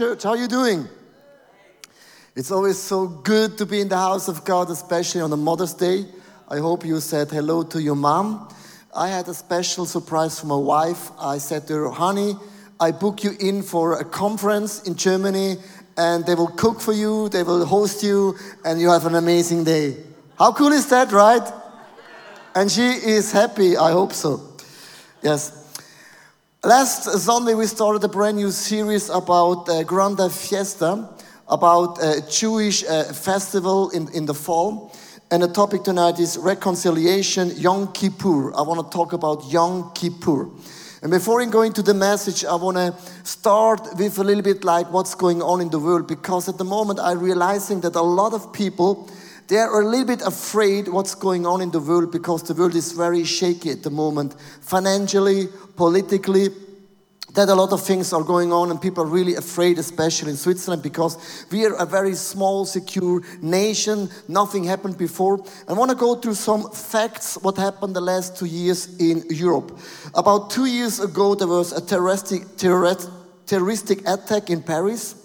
Church. 0.00 0.22
How 0.22 0.30
are 0.30 0.36
you 0.38 0.48
doing? 0.48 0.88
It's 2.34 2.50
always 2.50 2.78
so 2.78 3.06
good 3.06 3.58
to 3.58 3.66
be 3.66 3.82
in 3.82 3.88
the 3.90 3.98
house 3.98 4.28
of 4.28 4.46
God, 4.46 4.70
especially 4.70 5.20
on 5.20 5.30
a 5.30 5.36
Mother's 5.36 5.74
Day. 5.74 6.06
I 6.48 6.56
hope 6.56 6.86
you 6.86 6.98
said 7.00 7.30
hello 7.30 7.64
to 7.64 7.82
your 7.82 7.96
mom. 7.96 8.48
I 8.96 9.08
had 9.08 9.28
a 9.28 9.34
special 9.34 9.84
surprise 9.84 10.40
for 10.40 10.46
my 10.46 10.56
wife. 10.56 11.10
I 11.20 11.36
said 11.36 11.66
to 11.66 11.74
her, 11.74 11.90
honey, 11.90 12.32
I 12.80 12.92
book 12.92 13.22
you 13.22 13.32
in 13.40 13.62
for 13.62 14.00
a 14.00 14.04
conference 14.06 14.84
in 14.84 14.94
Germany, 14.94 15.56
and 15.98 16.24
they 16.24 16.34
will 16.34 16.48
cook 16.48 16.80
for 16.80 16.94
you, 16.94 17.28
they 17.28 17.42
will 17.42 17.66
host 17.66 18.02
you, 18.02 18.38
and 18.64 18.80
you 18.80 18.88
have 18.88 19.04
an 19.04 19.16
amazing 19.16 19.64
day. 19.64 19.98
How 20.38 20.52
cool 20.52 20.72
is 20.72 20.88
that, 20.88 21.12
right? 21.12 21.46
And 22.54 22.70
she 22.70 22.88
is 22.88 23.32
happy, 23.32 23.76
I 23.76 23.90
hope 23.90 24.14
so. 24.14 24.40
Yes. 25.20 25.59
Last 26.62 27.04
Sunday, 27.04 27.54
we 27.54 27.64
started 27.64 28.04
a 28.04 28.08
brand 28.08 28.36
new 28.36 28.50
series 28.50 29.08
about 29.08 29.66
uh, 29.66 29.82
Grande 29.82 30.30
Fiesta, 30.30 31.08
about 31.48 31.96
a 32.02 32.20
Jewish 32.28 32.84
uh, 32.84 33.04
festival 33.04 33.88
in, 33.88 34.12
in 34.12 34.26
the 34.26 34.34
fall. 34.34 34.94
And 35.30 35.42
the 35.42 35.48
topic 35.48 35.84
tonight 35.84 36.18
is 36.18 36.36
reconciliation, 36.36 37.50
Yom 37.56 37.90
Kippur. 37.94 38.52
I 38.54 38.60
want 38.60 38.78
to 38.84 38.94
talk 38.94 39.14
about 39.14 39.50
Yom 39.50 39.90
Kippur. 39.94 40.50
And 41.00 41.10
before 41.10 41.42
going 41.46 41.72
to 41.72 41.82
the 41.82 41.94
message, 41.94 42.44
I 42.44 42.56
want 42.56 42.76
to 42.76 42.94
start 43.24 43.80
with 43.96 44.18
a 44.18 44.22
little 44.22 44.42
bit 44.42 44.62
like 44.62 44.92
what's 44.92 45.14
going 45.14 45.40
on 45.40 45.62
in 45.62 45.70
the 45.70 45.78
world, 45.78 46.06
because 46.06 46.46
at 46.46 46.58
the 46.58 46.64
moment 46.64 47.00
I'm 47.00 47.20
realizing 47.20 47.80
that 47.80 47.96
a 47.96 48.02
lot 48.02 48.34
of 48.34 48.52
people 48.52 49.08
they 49.50 49.58
are 49.58 49.80
a 49.80 49.84
little 49.84 50.06
bit 50.06 50.22
afraid 50.22 50.86
what's 50.86 51.16
going 51.16 51.44
on 51.44 51.60
in 51.60 51.72
the 51.72 51.80
world 51.80 52.12
because 52.12 52.44
the 52.44 52.54
world 52.54 52.76
is 52.76 52.92
very 52.92 53.24
shaky 53.24 53.70
at 53.70 53.82
the 53.82 53.90
moment, 53.90 54.40
financially, 54.60 55.48
politically. 55.76 56.48
That 57.34 57.48
a 57.48 57.54
lot 57.54 57.72
of 57.72 57.82
things 57.82 58.12
are 58.12 58.22
going 58.22 58.52
on, 58.52 58.70
and 58.70 58.80
people 58.80 59.04
are 59.04 59.08
really 59.08 59.34
afraid, 59.34 59.78
especially 59.78 60.30
in 60.30 60.36
Switzerland, 60.36 60.82
because 60.82 61.46
we 61.50 61.64
are 61.64 61.74
a 61.74 61.86
very 61.86 62.14
small, 62.14 62.64
secure 62.64 63.22
nation. 63.40 64.08
Nothing 64.28 64.64
happened 64.64 64.98
before. 64.98 65.44
I 65.68 65.72
want 65.72 65.90
to 65.90 65.96
go 65.96 66.16
through 66.16 66.34
some 66.34 66.70
facts 66.70 67.36
what 67.42 67.56
happened 67.56 67.94
the 67.94 68.00
last 68.00 68.36
two 68.36 68.46
years 68.46 68.98
in 68.98 69.24
Europe. 69.30 69.78
About 70.14 70.50
two 70.50 70.66
years 70.66 70.98
ago, 70.98 71.34
there 71.34 71.48
was 71.48 71.72
a 71.72 71.80
terroristic, 71.80 72.56
terroristic 72.56 74.08
attack 74.08 74.50
in 74.50 74.62
Paris. 74.62 75.19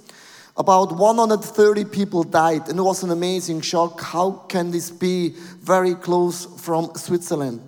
About 0.57 0.97
130 0.97 1.83
people 1.85 2.23
died, 2.23 2.69
and 2.69 2.79
it 2.79 2.81
was 2.81 3.03
an 3.03 3.11
amazing 3.11 3.59
shock. 3.59 3.99
How 3.99 4.31
can 4.47 4.71
this 4.71 4.89
be 4.89 5.35
very 5.59 5.95
close 5.95 6.45
from 6.61 6.95
Switzerland? 6.95 7.59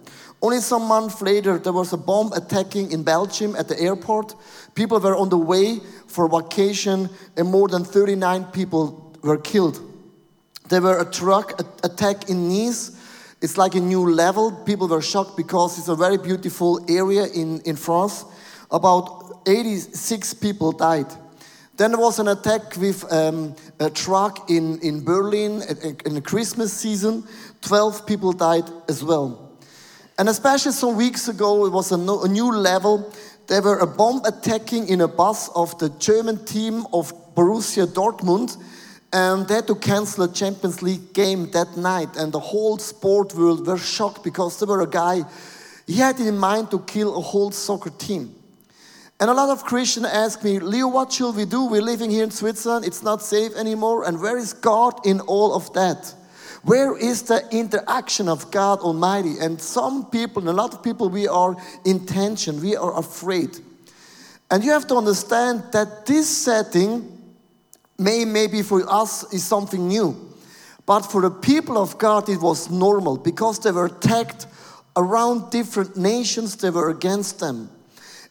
Only 0.42 0.62
some 0.62 0.84
months 0.84 1.22
later, 1.22 1.58
there 1.58 1.74
was 1.74 1.92
a 1.92 1.98
bomb 1.98 2.32
attacking 2.32 2.94
in 2.94 3.04
Belgium 3.04 3.58
at 3.58 3.68
the 3.68 3.78
airport. 3.78 4.36
People 4.74 5.02
were 5.02 5.18
on 5.18 5.28
the 5.28 5.38
way 5.38 5.82
for 6.08 6.30
vacation, 6.30 7.10
and 7.36 7.50
more 7.50 7.68
than 7.68 7.84
39 7.84 8.46
people 8.46 9.14
were 9.22 9.38
killed. 9.38 9.82
There 10.70 10.82
were 10.82 11.00
a 11.00 11.06
truck 11.06 11.60
attack 11.84 12.30
in 12.30 12.48
Nice. 12.48 12.92
It's 13.42 13.58
like 13.58 13.76
a 13.76 13.82
new 13.82 14.10
level. 14.10 14.52
People 14.66 14.88
were 14.88 15.02
shocked 15.02 15.36
because 15.36 15.78
it's 15.78 15.90
a 15.90 15.96
very 15.96 16.18
beautiful 16.18 16.80
area 16.90 17.26
in, 17.26 17.60
in 17.62 17.76
France. 17.76 18.24
About 18.72 19.42
86 19.46 20.34
people 20.36 20.72
died. 20.72 21.08
Then 21.78 21.92
there 21.92 22.00
was 22.00 22.18
an 22.18 22.28
attack 22.28 22.76
with 22.78 23.06
um, 23.14 23.56
a 23.80 23.92
truck 23.92 24.50
in, 24.50 24.80
in 24.80 25.04
Berlin 25.04 25.62
in 26.06 26.16
the 26.16 26.22
Christmas 26.22 26.74
season. 26.74 27.24
12 27.62 28.08
people 28.08 28.34
died 28.34 28.64
as 28.90 29.04
well. 29.04 29.52
And 30.18 30.28
especially 30.28 30.72
some 30.72 30.98
weeks 30.98 31.28
ago, 31.28 31.68
it 31.68 31.70
was 31.70 31.92
a, 31.92 31.98
no, 31.98 32.24
a 32.24 32.28
new 32.28 32.52
level. 32.52 33.14
There 33.46 33.62
were 33.62 33.78
a 33.78 33.86
bomb 33.86 34.26
attacking 34.26 34.88
in 34.90 35.02
a 35.02 35.08
bus 35.08 35.50
of 35.50 35.78
the 35.78 35.90
German 36.00 36.44
team 36.46 36.88
of 36.92 37.14
Borussia 37.36 37.86
Dortmund. 37.86 38.58
And 39.14 39.48
they 39.48 39.56
had 39.56 39.68
to 39.68 39.76
cancel 39.76 40.24
a 40.24 40.34
Champions 40.34 40.82
League 40.82 41.14
game 41.14 41.52
that 41.52 41.78
night. 41.78 42.18
And 42.18 42.34
the 42.34 42.40
whole 42.40 42.80
sport 42.80 43.36
world 43.36 43.68
were 43.68 43.78
shocked 43.78 44.24
because 44.24 44.58
there 44.58 44.68
were 44.68 44.82
a 44.82 44.90
guy, 44.90 45.22
he 45.86 45.98
had 45.98 46.20
in 46.20 46.40
mind 46.40 46.72
to 46.72 46.80
kill 46.80 47.16
a 47.16 47.22
whole 47.22 47.52
soccer 47.52 47.92
team. 47.92 48.34
And 49.20 49.32
a 49.32 49.34
lot 49.34 49.50
of 49.50 49.64
Christians 49.64 50.06
ask 50.06 50.44
me, 50.44 50.60
Leo, 50.60 50.88
what 50.88 51.12
should 51.12 51.36
we 51.36 51.46
do? 51.46 51.66
We're 51.66 51.82
living 51.82 52.12
here 52.12 52.24
in 52.24 52.32
Switzerland, 52.32 52.86
it's 52.86 53.02
not 53.02 53.24
safe 53.24 53.56
anymore. 53.56 54.06
And 54.06 54.22
where 54.22 54.38
is 54.38 54.54
God 54.54 55.06
in 55.06 55.22
all 55.22 55.56
of 55.56 55.74
that? 55.74 56.14
Where 56.64 56.96
is 56.98 57.24
the 57.24 57.48
interaction 57.52 58.30
of 58.30 58.52
God 58.52 58.80
Almighty? 58.80 59.40
And 59.40 59.60
some 59.60 60.06
people, 60.10 60.42
and 60.42 60.50
a 60.50 60.54
lot 60.54 60.74
of 60.74 60.84
people, 60.84 61.10
we 61.10 61.28
are 61.28 61.56
in 61.86 62.06
tension, 62.06 62.62
we 62.62 62.76
are 62.76 62.98
afraid. 63.00 63.58
And 64.52 64.64
you 64.64 64.72
have 64.72 64.86
to 64.88 64.96
understand 64.96 65.64
that 65.72 66.06
this 66.06 66.30
setting 66.30 67.18
may 67.98 68.24
maybe 68.24 68.62
for 68.62 68.84
us 68.88 69.34
is 69.34 69.44
something 69.44 69.88
new. 69.88 70.16
But 70.86 71.02
for 71.02 71.22
the 71.22 71.32
people 71.32 71.78
of 71.78 71.98
God, 71.98 72.30
it 72.30 72.40
was 72.40 72.70
normal 72.70 73.18
because 73.18 73.60
they 73.60 73.72
were 73.72 73.88
attacked 73.88 74.48
around 74.96 75.50
different 75.52 75.98
nations, 75.98 76.56
they 76.56 76.70
were 76.70 76.90
against 76.90 77.40
them. 77.40 77.70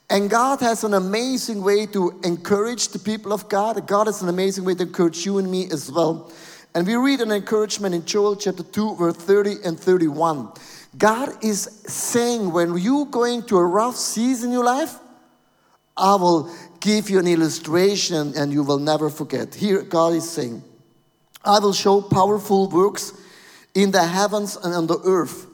And 0.09 0.31
God 0.31 0.61
has 0.61 0.85
an 0.85 0.95
amazing 0.95 1.63
way 1.63 1.87
to 1.87 2.21
encourage 2.23 2.89
the 2.89 2.99
people 2.99 3.33
of 3.33 3.49
God. 3.49 3.87
God 3.87 4.07
has 4.07 4.23
an 4.23 4.29
amazing 4.29 4.65
way 4.65 4.75
to 4.75 4.85
encourage 4.85 5.27
you 5.27 5.39
and 5.39 5.51
me 5.51 5.69
as 5.71 5.91
well. 5.91 6.31
And 6.75 6.87
we 6.87 6.95
read 6.95 7.21
an 7.21 7.33
encouragement 7.33 7.95
in 7.95 8.05
Joel 8.05 8.37
chapter 8.37 8.63
2, 8.63 8.97
verse 8.97 9.17
30 9.17 9.57
and 9.65 9.79
31. 9.81 10.53
God 10.97 11.43
is 11.43 11.63
saying, 11.87 12.53
when 12.53 12.77
you 12.79 13.07
going 13.11 13.43
to 13.45 13.57
a 13.57 13.65
rough 13.65 13.97
season 13.97 14.51
in 14.51 14.55
your 14.55 14.65
life, 14.65 14.95
I 15.97 16.15
will 16.15 16.55
give 16.81 17.11
you 17.11 17.19
an 17.19 17.27
illustration 17.27 18.35
and 18.37 18.53
you 18.53 18.63
will 18.63 18.79
never 18.79 19.11
forget. 19.11 19.55
Here, 19.55 19.83
God 19.83 20.13
is 20.13 20.31
saying, 20.31 20.63
I 21.45 21.59
will 21.59 21.73
show 21.73 22.01
powerful 22.01 22.69
works 22.69 23.13
in 23.75 23.91
the 23.91 24.05
heavens 24.05 24.57
and 24.57 24.75
on 24.75 24.87
the 24.87 24.99
earth, 25.05 25.47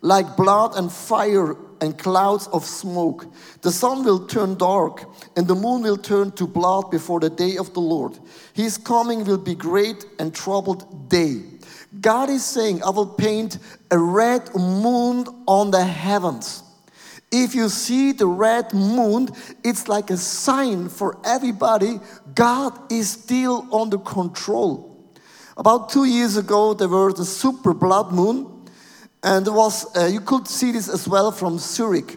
like 0.00 0.36
blood 0.36 0.76
and 0.76 0.92
fire 0.92 1.56
and 1.80 1.98
clouds 1.98 2.46
of 2.48 2.64
smoke. 2.64 3.26
The 3.62 3.70
sun 3.72 4.04
will 4.04 4.26
turn 4.26 4.56
dark, 4.56 5.04
and 5.36 5.46
the 5.46 5.54
moon 5.54 5.82
will 5.82 5.96
turn 5.96 6.32
to 6.32 6.46
blood 6.46 6.90
before 6.90 7.20
the 7.20 7.30
day 7.30 7.56
of 7.56 7.72
the 7.74 7.80
Lord. 7.80 8.18
His 8.52 8.78
coming 8.78 9.24
will 9.24 9.38
be 9.38 9.54
great 9.54 10.04
and 10.18 10.34
troubled 10.34 11.08
day. 11.08 11.42
God 12.00 12.30
is 12.30 12.44
saying, 12.44 12.82
I 12.82 12.90
will 12.90 13.06
paint 13.06 13.58
a 13.90 13.98
red 13.98 14.54
moon 14.54 15.26
on 15.46 15.70
the 15.70 15.84
heavens. 15.84 16.62
If 17.32 17.54
you 17.54 17.68
see 17.68 18.12
the 18.12 18.26
red 18.26 18.72
moon, 18.72 19.28
it's 19.64 19.88
like 19.88 20.10
a 20.10 20.16
sign 20.16 20.88
for 20.88 21.18
everybody 21.24 22.00
God 22.34 22.92
is 22.92 23.10
still 23.10 23.66
under 23.74 23.98
control. 23.98 25.12
About 25.56 25.88
two 25.88 26.04
years 26.04 26.36
ago, 26.36 26.74
there 26.74 26.88
was 26.88 27.14
the 27.14 27.24
super 27.24 27.72
blood 27.72 28.12
moon 28.12 28.55
and 29.22 29.46
there 29.46 29.52
was, 29.52 29.96
uh, 29.96 30.06
you 30.06 30.20
could 30.20 30.46
see 30.46 30.72
this 30.72 30.88
as 30.88 31.08
well 31.08 31.32
from 31.32 31.58
Zurich. 31.58 32.16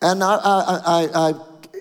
And 0.00 0.22
I, 0.22 0.34
I, 0.34 1.08
I, 1.14 1.34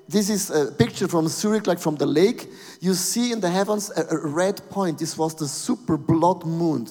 this 0.08 0.30
is 0.30 0.50
a 0.52 0.72
picture 0.72 1.08
from 1.08 1.28
Zurich, 1.28 1.68
like 1.68 1.80
from 1.80 1.96
the 1.96 2.06
lake. 2.06 2.48
You 2.80 2.94
see 2.94 3.32
in 3.32 3.40
the 3.40 3.50
heavens 3.50 3.92
a, 3.96 4.16
a 4.16 4.28
red 4.28 4.62
point. 4.70 5.00
This 5.00 5.18
was 5.18 5.36
the 5.36 5.48
super 5.48 5.98
blood 5.98 6.46
moon. 6.46 6.88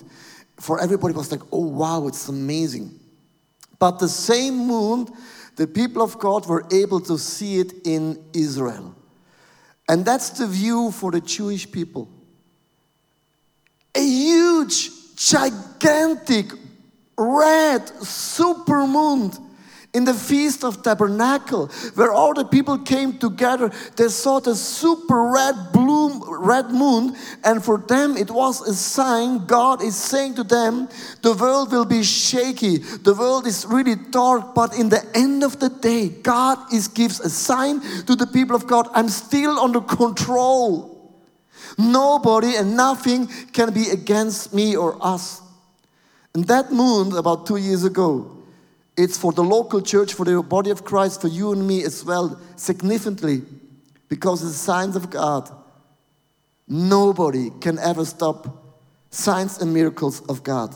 For 0.59 0.81
everybody, 0.81 1.15
was 1.15 1.31
like, 1.31 1.43
oh 1.53 1.67
wow, 1.67 2.07
it's 2.07 2.29
amazing. 2.29 2.99
But 3.79 3.99
the 3.99 4.09
same 4.09 4.57
moon, 4.57 5.09
the 5.57 5.67
people 5.67 6.03
of 6.03 6.19
God 6.19 6.47
were 6.47 6.67
able 6.71 7.01
to 7.01 7.19
see 7.19 7.59
it 7.59 7.73
in 7.85 8.23
Israel. 8.33 8.95
And 9.89 10.05
that's 10.05 10.31
the 10.31 10.47
view 10.47 10.91
for 10.93 11.11
the 11.11 11.21
Jewish 11.21 11.71
people. 11.71 12.09
A 13.95 14.01
huge, 14.01 15.17
gigantic 15.17 16.60
red 17.21 17.87
super 18.03 18.87
moon 18.87 19.31
in 19.93 20.05
the 20.05 20.15
feast 20.15 20.65
of 20.65 20.83
tabernacle 20.83 21.67
where 21.95 22.13
all 22.13 22.33
the 22.33 22.45
people 22.45 22.79
came 22.79 23.19
together. 23.19 23.71
They 23.97 24.09
saw 24.09 24.41
the 24.41 24.55
super 24.55 25.31
red 25.31 25.55
bloom 25.73 26.23
red 26.27 26.71
moon 26.71 27.17
and 27.45 27.63
for 27.63 27.79
them 27.79 28.17
it 28.17 28.31
was 28.31 28.61
a 28.61 28.75
sign. 28.75 29.47
God 29.47 29.83
is 29.83 29.97
saying 29.97 30.37
to 30.37 30.45
them 30.45 30.89
the 31.23 31.35
world 31.35 31.73
will 31.73 31.85
be 31.85 32.03
shaky. 32.03 32.79
The 32.79 33.15
world 33.15 33.47
is 33.47 33.67
really 33.67 33.97
dark 33.97 34.55
but 34.55 34.79
in 34.79 34.89
the 34.89 35.05
end 35.15 35.43
of 35.43 35.59
the 35.59 35.69
day 35.69 36.09
god 36.09 36.73
is 36.73 36.89
gives 36.89 37.21
a 37.21 37.29
sign 37.29 37.81
to 38.07 38.15
the 38.15 38.27
people 38.27 38.55
of 38.55 38.67
god. 38.67 38.89
I'm 38.95 39.09
still 39.09 39.59
under 39.59 39.81
control. 39.81 40.97
Nobody 41.77 42.57
and 42.57 42.77
nothing 42.77 43.27
can 43.53 43.73
be 43.73 43.91
against 43.91 44.55
me 44.55 44.77
or 44.77 44.97
us 45.05 45.43
and 46.35 46.47
that 46.47 46.71
moon, 46.71 47.17
about 47.17 47.47
two 47.47 47.57
years 47.57 47.85
ago, 47.85 48.37
it's 48.97 49.17
for 49.17 49.33
the 49.33 49.43
local 49.43 49.81
church, 49.81 50.15
for 50.15 50.25
the 50.25 50.43
body 50.43 50.71
of 50.71 50.85
Christ, 50.85 51.21
for 51.21 51.29
you 51.29 51.53
and 51.53 51.67
me 51.67 51.83
as 51.85 52.05
well, 52.05 52.41
significantly, 52.57 53.43
because 54.09 54.45
it's 54.45 54.57
signs 54.57 54.97
of 54.97 55.11
God. 55.11 55.51
Nobody 56.69 57.51
can 57.61 57.79
ever 57.79 58.05
stop 58.05 58.77
signs 59.11 59.59
and 59.59 59.75
miracles 59.75 60.21
of 60.29 60.43
God. 60.43 60.75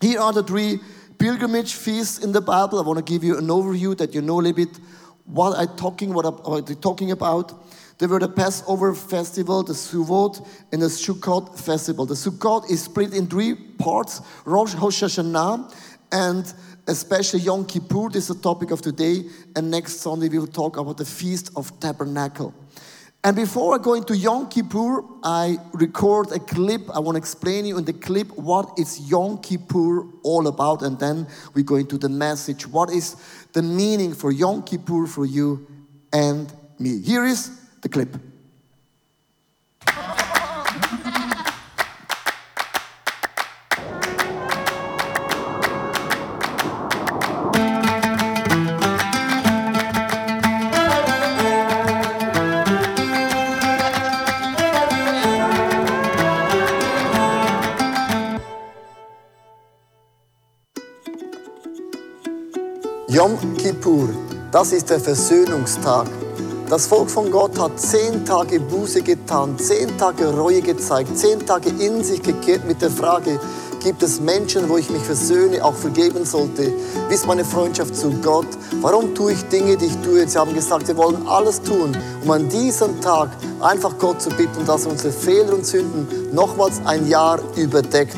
Here 0.00 0.18
are 0.20 0.32
the 0.32 0.42
three 0.42 0.80
pilgrimage 1.18 1.74
feasts 1.74 2.18
in 2.18 2.32
the 2.32 2.40
Bible. 2.40 2.78
I 2.78 2.82
want 2.82 3.04
to 3.04 3.12
give 3.12 3.22
you 3.22 3.38
an 3.38 3.46
overview 3.46 3.96
that 3.98 4.14
you 4.14 4.22
know 4.22 4.40
a 4.40 4.42
little 4.42 4.64
bit 4.64 4.80
what 5.24 5.56
I'm 5.56 5.76
talking 5.76 6.12
what 6.12 6.66
they 6.66 6.74
talking 6.74 7.12
about. 7.12 7.64
There 7.98 8.08
were 8.08 8.18
the 8.18 8.28
Passover 8.28 8.92
festival, 8.94 9.62
the 9.62 9.72
Sukkot, 9.72 10.46
and 10.72 10.82
the 10.82 10.86
Sukkot 10.86 11.58
festival. 11.58 12.06
The 12.06 12.14
Sukkot 12.14 12.68
is 12.70 12.82
split 12.82 13.14
in 13.14 13.26
three 13.28 13.54
parts: 13.54 14.20
Rosh 14.44 14.74
Hashanah, 14.74 15.72
and 16.10 16.52
especially 16.88 17.40
Yom 17.40 17.64
Kippur. 17.64 18.10
This 18.10 18.28
is 18.28 18.36
the 18.36 18.42
topic 18.42 18.72
of 18.72 18.82
today. 18.82 19.24
And 19.54 19.70
next 19.70 20.00
Sunday 20.00 20.28
we 20.28 20.38
will 20.38 20.46
talk 20.46 20.76
about 20.76 20.96
the 20.96 21.04
Feast 21.04 21.50
of 21.56 21.78
Tabernacle. 21.80 22.52
And 23.22 23.34
before 23.34 23.74
I 23.74 23.78
go 23.78 23.94
into 23.94 24.14
Yom 24.14 24.50
Kippur, 24.50 25.02
I 25.22 25.56
record 25.72 26.30
a 26.32 26.38
clip. 26.38 26.82
I 26.94 26.98
want 26.98 27.14
to 27.14 27.18
explain 27.18 27.64
you 27.64 27.78
in 27.78 27.84
the 27.84 27.94
clip 27.94 28.36
what 28.36 28.78
is 28.78 29.08
Yom 29.08 29.38
Kippur 29.38 30.04
all 30.22 30.46
about, 30.46 30.82
and 30.82 30.98
then 30.98 31.26
we 31.54 31.62
go 31.62 31.76
into 31.76 31.96
the 31.96 32.10
message. 32.10 32.66
What 32.66 32.90
is 32.90 33.16
the 33.52 33.62
meaning 33.62 34.12
for 34.12 34.30
Yom 34.30 34.62
Kippur 34.62 35.06
for 35.06 35.24
you 35.24 35.66
and 36.12 36.52
me? 36.78 37.00
Here 37.00 37.24
is 37.24 37.63
the 37.84 37.88
clip. 37.90 38.08
Yom 63.08 63.56
Kippur, 63.56 64.08
das 64.50 64.72
ist 64.72 64.90
der 64.90 64.98
Versöhnungstag. 64.98 66.23
Das 66.70 66.86
Volk 66.86 67.10
von 67.10 67.30
Gott 67.30 67.58
hat 67.58 67.78
zehn 67.78 68.24
Tage 68.24 68.58
Buße 68.58 69.02
getan, 69.02 69.58
zehn 69.58 69.98
Tage 69.98 70.34
Reue 70.34 70.62
gezeigt, 70.62 71.16
zehn 71.16 71.44
Tage 71.44 71.68
in 71.68 72.02
sich 72.02 72.22
gekehrt 72.22 72.66
mit 72.66 72.80
der 72.80 72.90
Frage, 72.90 73.38
gibt 73.82 74.02
es 74.02 74.18
Menschen, 74.18 74.66
wo 74.70 74.78
ich 74.78 74.88
mich 74.88 75.02
versöhne, 75.02 75.62
auch 75.62 75.74
vergeben 75.74 76.24
sollte? 76.24 76.72
Wie 77.08 77.14
ist 77.14 77.26
meine 77.26 77.44
Freundschaft 77.44 77.94
zu 77.94 78.10
Gott? 78.22 78.46
Warum 78.80 79.14
tue 79.14 79.32
ich 79.32 79.44
Dinge, 79.50 79.76
die 79.76 79.86
ich 79.86 79.96
tue? 79.98 80.26
Sie 80.26 80.38
haben 80.38 80.54
gesagt, 80.54 80.88
wir 80.88 80.96
wollen 80.96 81.26
alles 81.26 81.60
tun, 81.60 81.94
um 82.24 82.30
an 82.30 82.48
diesem 82.48 82.98
Tag 83.02 83.28
einfach 83.60 83.98
Gott 83.98 84.22
zu 84.22 84.30
bitten, 84.30 84.64
dass 84.66 84.86
er 84.86 84.92
unsere 84.92 85.12
Fehler 85.12 85.52
und 85.52 85.66
Sünden 85.66 86.08
nochmals 86.32 86.80
ein 86.86 87.06
Jahr 87.06 87.40
überdeckt. 87.56 88.16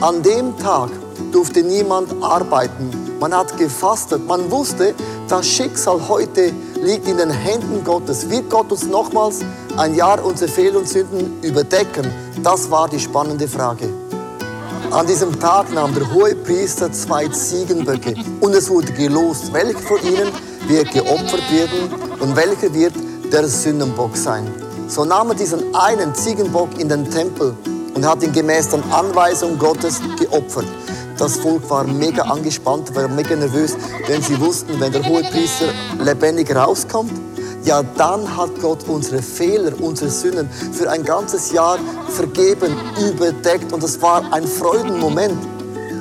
An 0.00 0.22
dem 0.22 0.56
Tag 0.58 0.90
durfte 1.32 1.64
niemand 1.64 2.22
arbeiten. 2.22 2.90
Man 3.18 3.34
hat 3.34 3.58
gefastet. 3.58 4.26
Man 4.26 4.48
wusste, 4.50 4.94
das 5.28 5.46
Schicksal 5.46 6.08
heute 6.08 6.52
liegt 6.82 7.06
in 7.08 7.18
den 7.18 7.30
Händen 7.30 7.84
Gottes. 7.84 8.28
Wird 8.30 8.50
Gott 8.50 8.70
uns 8.72 8.86
nochmals 8.86 9.40
ein 9.76 9.94
Jahr 9.94 10.24
unsere 10.24 10.50
Fehler 10.50 10.78
und 10.78 10.88
Sünden 10.88 11.42
überdecken? 11.42 12.10
Das 12.42 12.70
war 12.70 12.88
die 12.88 13.00
spannende 13.00 13.46
Frage. 13.48 13.88
An 14.90 15.06
diesem 15.06 15.38
Tag 15.38 15.72
nahm 15.72 15.94
der 15.94 16.12
hohe 16.12 16.34
Priester 16.34 16.90
zwei 16.90 17.28
Ziegenböcke 17.28 18.14
und 18.40 18.54
es 18.54 18.68
wurde 18.68 18.92
gelost, 18.92 19.52
welcher 19.52 19.78
von 19.78 19.98
ihnen 20.02 20.32
wird 20.66 20.90
geopfert 20.90 21.44
werden 21.52 21.92
und 22.18 22.34
welcher 22.34 22.74
wird 22.74 22.94
der 23.32 23.46
Sündenbock 23.46 24.16
sein. 24.16 24.52
So 24.88 25.04
nahm 25.04 25.28
er 25.28 25.36
diesen 25.36 25.74
einen 25.74 26.12
Ziegenbock 26.14 26.70
in 26.78 26.88
den 26.88 27.08
Tempel 27.08 27.54
und 27.94 28.04
hat 28.04 28.22
ihn 28.24 28.32
gemäß 28.32 28.70
der 28.70 28.80
Anweisung 28.90 29.58
Gottes 29.58 30.00
geopfert. 30.18 30.66
Das 31.20 31.36
Volk 31.36 31.68
war 31.68 31.84
mega 31.84 32.22
angespannt, 32.22 32.94
war 32.96 33.06
mega 33.06 33.36
nervös, 33.36 33.76
denn 34.08 34.22
sie 34.22 34.40
wussten, 34.40 34.80
wenn 34.80 34.90
der 34.90 35.06
hohe 35.06 35.22
Priester 35.22 35.66
lebendig 36.02 36.56
rauskommt, 36.56 37.12
ja, 37.62 37.82
dann 37.82 38.38
hat 38.38 38.58
Gott 38.62 38.88
unsere 38.88 39.20
Fehler, 39.20 39.70
unsere 39.82 40.10
Sünden 40.10 40.48
für 40.72 40.90
ein 40.90 41.04
ganzes 41.04 41.52
Jahr 41.52 41.78
vergeben, 42.08 42.74
überdeckt. 42.98 43.70
Und 43.70 43.84
es 43.84 44.00
war 44.00 44.32
ein 44.32 44.46
Freudenmoment. 44.46 45.36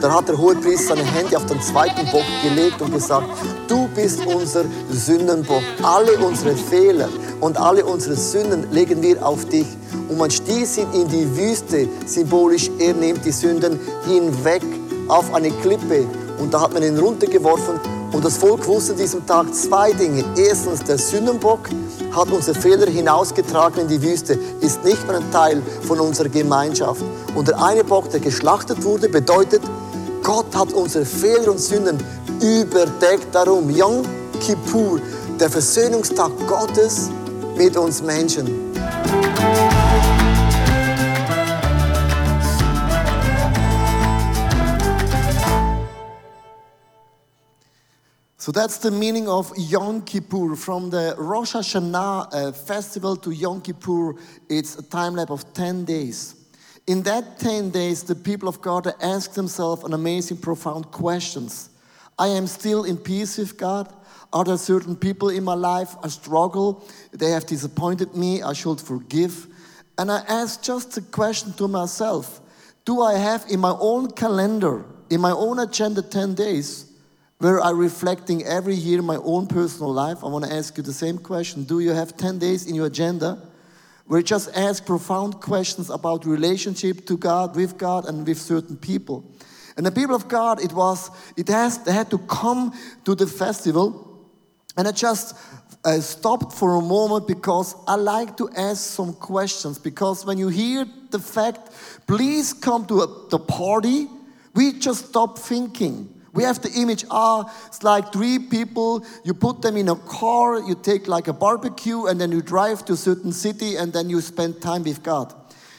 Da 0.01 0.13
hat 0.13 0.29
der 0.29 0.37
Hohepriester 0.37 0.95
seine 0.95 1.03
Hände 1.03 1.35
auf 1.35 1.45
den 1.47 1.61
zweiten 1.61 2.09
Bock 2.13 2.23
gelegt 2.41 2.81
und 2.81 2.93
gesagt, 2.93 3.27
du 3.67 3.89
bist 3.89 4.25
unser 4.25 4.63
Sündenbock. 4.89 5.63
Alle 5.83 6.17
unsere 6.19 6.55
Fehler 6.55 7.09
und 7.41 7.57
alle 7.57 7.83
unsere 7.83 8.15
Sünden 8.15 8.71
legen 8.71 9.01
wir 9.01 9.21
auf 9.25 9.43
dich. 9.49 9.67
Und 10.07 10.17
man 10.17 10.31
stieß 10.31 10.77
ihn 10.77 10.93
in 10.93 11.09
die 11.09 11.35
Wüste, 11.35 11.89
symbolisch, 12.05 12.71
er 12.79 12.93
nimmt 12.93 13.25
die 13.25 13.33
Sünden 13.33 13.77
hinweg 14.07 14.63
auf 15.09 15.33
eine 15.33 15.51
Klippe 15.51 16.05
und 16.39 16.53
da 16.53 16.61
hat 16.61 16.73
man 16.73 16.83
ihn 16.83 16.97
runtergeworfen 16.97 17.79
und 18.11 18.25
das 18.25 18.37
Volk 18.37 18.65
wusste 18.67 18.93
an 18.93 18.97
diesem 18.97 19.25
Tag 19.25 19.53
zwei 19.53 19.91
Dinge. 19.91 20.23
Erstens, 20.35 20.83
der 20.83 20.97
Sündenbock 20.97 21.69
hat 22.15 22.31
unsere 22.31 22.59
Fehler 22.59 22.87
hinausgetragen 22.87 23.81
in 23.81 23.87
die 23.87 24.01
Wüste, 24.01 24.33
ist 24.61 24.83
nicht 24.83 25.05
mehr 25.07 25.17
ein 25.17 25.31
Teil 25.31 25.61
von 25.83 25.99
unserer 25.99 26.29
Gemeinschaft. 26.29 27.03
Und 27.35 27.47
der 27.47 27.61
eine 27.61 27.83
Bock, 27.83 28.09
der 28.09 28.19
geschlachtet 28.19 28.83
wurde, 28.83 29.09
bedeutet, 29.09 29.61
Gott 30.23 30.55
hat 30.55 30.73
unsere 30.73 31.05
Fehler 31.05 31.51
und 31.51 31.59
Sünden 31.59 31.97
überdeckt. 32.41 33.27
Darum 33.33 33.69
Yom 33.69 34.03
Kippur, 34.39 34.99
der 35.39 35.49
Versöhnungstag 35.49 36.31
Gottes 36.47 37.09
mit 37.55 37.77
uns 37.77 38.01
Menschen. 38.01 38.71
So 48.49 48.53
that's 48.53 48.79
the 48.79 48.89
meaning 48.89 49.29
of 49.29 49.53
Yom 49.55 50.01
Kippur. 50.01 50.55
From 50.55 50.89
the 50.89 51.13
Rosh 51.19 51.53
Hashanah 51.53 52.33
uh, 52.33 52.51
festival 52.51 53.15
to 53.17 53.29
Yom 53.29 53.61
Kippur, 53.61 54.15
it's 54.49 54.75
a 54.75 54.81
time 54.81 55.13
lap 55.13 55.29
of 55.29 55.53
10 55.53 55.85
days. 55.85 56.33
In 56.87 57.03
that 57.03 57.37
10 57.37 57.69
days, 57.69 58.01
the 58.01 58.15
people 58.15 58.49
of 58.49 58.59
God 58.59 58.91
ask 59.03 59.33
themselves 59.33 59.83
an 59.83 59.93
amazing, 59.93 60.37
profound 60.37 60.89
questions. 60.89 61.69
I 62.17 62.29
am 62.29 62.47
still 62.47 62.85
in 62.85 62.97
peace 62.97 63.37
with 63.37 63.55
God. 63.55 63.93
Are 64.33 64.43
there 64.43 64.57
certain 64.57 64.95
people 64.95 65.29
in 65.29 65.43
my 65.43 65.53
life 65.53 65.95
I 66.01 66.07
struggle? 66.07 66.87
They 67.11 67.29
have 67.29 67.45
disappointed 67.45 68.15
me. 68.15 68.41
I 68.41 68.53
should 68.53 68.81
forgive. 68.81 69.45
And 69.95 70.11
I 70.11 70.23
ask 70.27 70.63
just 70.63 70.97
a 70.97 71.03
question 71.03 71.53
to 71.53 71.67
myself 71.67 72.41
Do 72.83 73.03
I 73.03 73.13
have 73.13 73.45
in 73.47 73.59
my 73.59 73.75
own 73.79 74.09
calendar, 74.09 74.85
in 75.11 75.21
my 75.21 75.33
own 75.33 75.59
agenda, 75.59 76.01
10 76.01 76.33
days? 76.33 76.88
Where 77.39 77.61
I 77.61 77.71
reflecting 77.71 78.43
every 78.45 78.75
year 78.75 79.01
my 79.01 79.15
own 79.15 79.47
personal 79.47 79.93
life, 79.93 80.23
I 80.23 80.27
want 80.27 80.43
to 80.45 80.53
ask 80.53 80.75
you 80.75 80.83
the 80.83 80.93
same 80.93 81.17
question. 81.17 81.63
Do 81.63 81.79
you 81.79 81.91
have 81.91 82.17
10 82.17 82.37
days 82.37 82.67
in 82.67 82.75
your 82.75 82.87
agenda 82.87 83.41
where 84.05 84.19
you 84.19 84.25
just 84.25 84.49
ask 84.55 84.85
profound 84.85 85.39
questions 85.39 85.89
about 85.89 86.25
relationship 86.25 87.05
to 87.05 87.17
God, 87.17 87.55
with 87.55 87.77
God, 87.77 88.05
and 88.05 88.27
with 88.27 88.39
certain 88.39 88.75
people? 88.75 89.23
And 89.77 89.85
the 89.85 89.91
people 89.91 90.15
of 90.15 90.27
God, 90.27 90.61
it 90.61 90.73
was, 90.73 91.09
it 91.37 91.47
has, 91.47 91.77
they 91.85 91.93
had 91.93 92.11
to 92.11 92.17
come 92.17 92.77
to 93.05 93.15
the 93.15 93.25
festival, 93.25 94.27
and 94.75 94.85
I 94.85 94.91
just 94.91 95.33
uh, 95.85 96.01
stopped 96.01 96.51
for 96.51 96.75
a 96.75 96.81
moment 96.81 97.25
because 97.25 97.73
I 97.87 97.95
like 97.95 98.35
to 98.37 98.49
ask 98.57 98.81
some 98.81 99.13
questions. 99.13 99.79
Because 99.79 100.25
when 100.25 100.37
you 100.37 100.49
hear 100.49 100.85
the 101.09 101.19
fact, 101.19 101.69
please 102.05 102.51
come 102.53 102.85
to 102.87 103.01
a, 103.01 103.29
the 103.29 103.39
party, 103.39 104.07
we 104.53 104.73
just 104.73 105.07
stop 105.07 105.37
thinking. 105.37 106.18
We 106.33 106.43
have 106.43 106.61
the 106.61 106.71
image, 106.71 107.05
ah, 107.09 107.51
it's 107.67 107.83
like 107.83 108.13
three 108.13 108.39
people, 108.39 109.05
you 109.23 109.33
put 109.33 109.61
them 109.61 109.77
in 109.77 109.89
a 109.89 109.95
car, 109.95 110.59
you 110.59 110.75
take 110.75 111.07
like 111.07 111.27
a 111.27 111.33
barbecue, 111.33 112.05
and 112.05 112.21
then 112.21 112.31
you 112.31 112.41
drive 112.41 112.85
to 112.85 112.93
a 112.93 112.97
certain 112.97 113.31
city, 113.31 113.75
and 113.77 113.91
then 113.91 114.09
you 114.09 114.21
spend 114.21 114.61
time 114.61 114.83
with 114.83 115.01
God. 115.01 115.33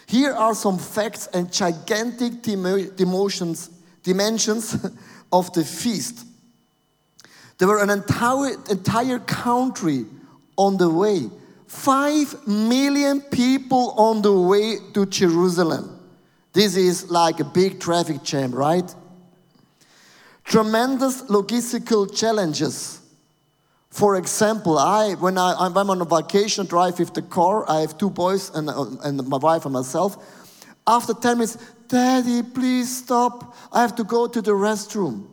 Here 0.07 0.33
are 0.33 0.54
some 0.54 0.78
facts 0.78 1.28
and 1.28 1.52
gigantic 1.52 2.42
dimensions, 2.42 3.71
dimensions 4.02 4.76
of 5.33 5.52
the 5.52 5.64
feast. 5.64 6.26
There 7.59 7.69
were 7.69 7.83
an 7.83 7.90
entire, 7.90 8.54
entire 8.71 9.19
country 9.21 10.07
on 10.57 10.78
the 10.78 10.90
way. 10.90 11.30
Five 11.66 12.47
million 12.49 13.21
people 13.21 13.92
on 13.97 14.23
the 14.23 14.33
way 14.33 14.78
to 14.95 15.07
Jerusalem. 15.07 16.00
This 16.52 16.75
is 16.75 17.11
like 17.11 17.38
a 17.38 17.45
big 17.45 17.78
traffic 17.78 18.25
jam, 18.25 18.52
right? 18.52 18.92
Tremendous 20.50 21.23
logistical 21.23 22.12
challenges. 22.12 23.00
For 23.88 24.16
example, 24.16 24.78
I 24.78 25.14
when 25.14 25.38
I, 25.38 25.54
I'm 25.59 25.76
on 25.76 26.00
a 26.00 26.04
vacation 26.04 26.66
drive 26.66 26.99
with 26.99 27.14
the 27.14 27.23
car, 27.23 27.64
I 27.71 27.80
have 27.80 27.97
two 27.97 28.11
boys 28.11 28.50
and, 28.50 28.69
uh, 28.69 28.87
and 29.04 29.26
my 29.28 29.38
wife 29.38 29.64
and 29.64 29.73
myself. 29.73 30.16
After 30.87 31.14
10 31.14 31.38
minutes, 31.38 31.57
Daddy, 31.87 32.42
please 32.42 32.99
stop. 32.99 33.57
I 33.73 33.80
have 33.80 33.95
to 33.97 34.04
go 34.04 34.26
to 34.26 34.42
the 34.42 34.50
restroom. 34.50 35.26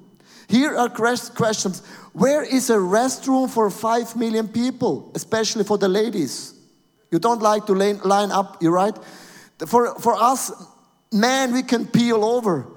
Here 0.47 0.77
are 0.77 0.89
questions. 0.89 1.81
Where 2.13 2.43
is 2.43 2.69
a 2.69 2.77
restroom 2.77 3.49
for 3.49 3.69
5 3.69 4.15
million 4.15 4.47
people, 4.47 5.11
especially 5.15 5.63
for 5.63 5.77
the 5.77 5.89
ladies? 5.89 6.53
You 7.11 7.19
don't 7.19 7.41
like 7.41 7.65
to 7.65 7.73
line 7.73 8.31
up, 8.31 8.61
you're 8.61 8.71
right? 8.71 8.97
For, 9.65 9.99
for 9.99 10.13
us, 10.15 10.51
men, 11.11 11.53
we 11.53 11.63
can 11.63 11.87
peel 11.87 12.23
over. 12.23 12.67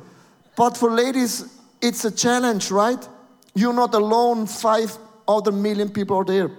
But 0.56 0.76
for 0.76 0.90
ladies, 0.90 1.59
it's 1.80 2.04
a 2.04 2.10
challenge, 2.10 2.70
right? 2.70 3.08
You're 3.54 3.72
not 3.72 3.94
alone 3.94 4.46
five 4.46 4.96
other 5.26 5.52
million 5.52 5.90
people 5.90 6.16
are 6.16 6.24
there. 6.24 6.50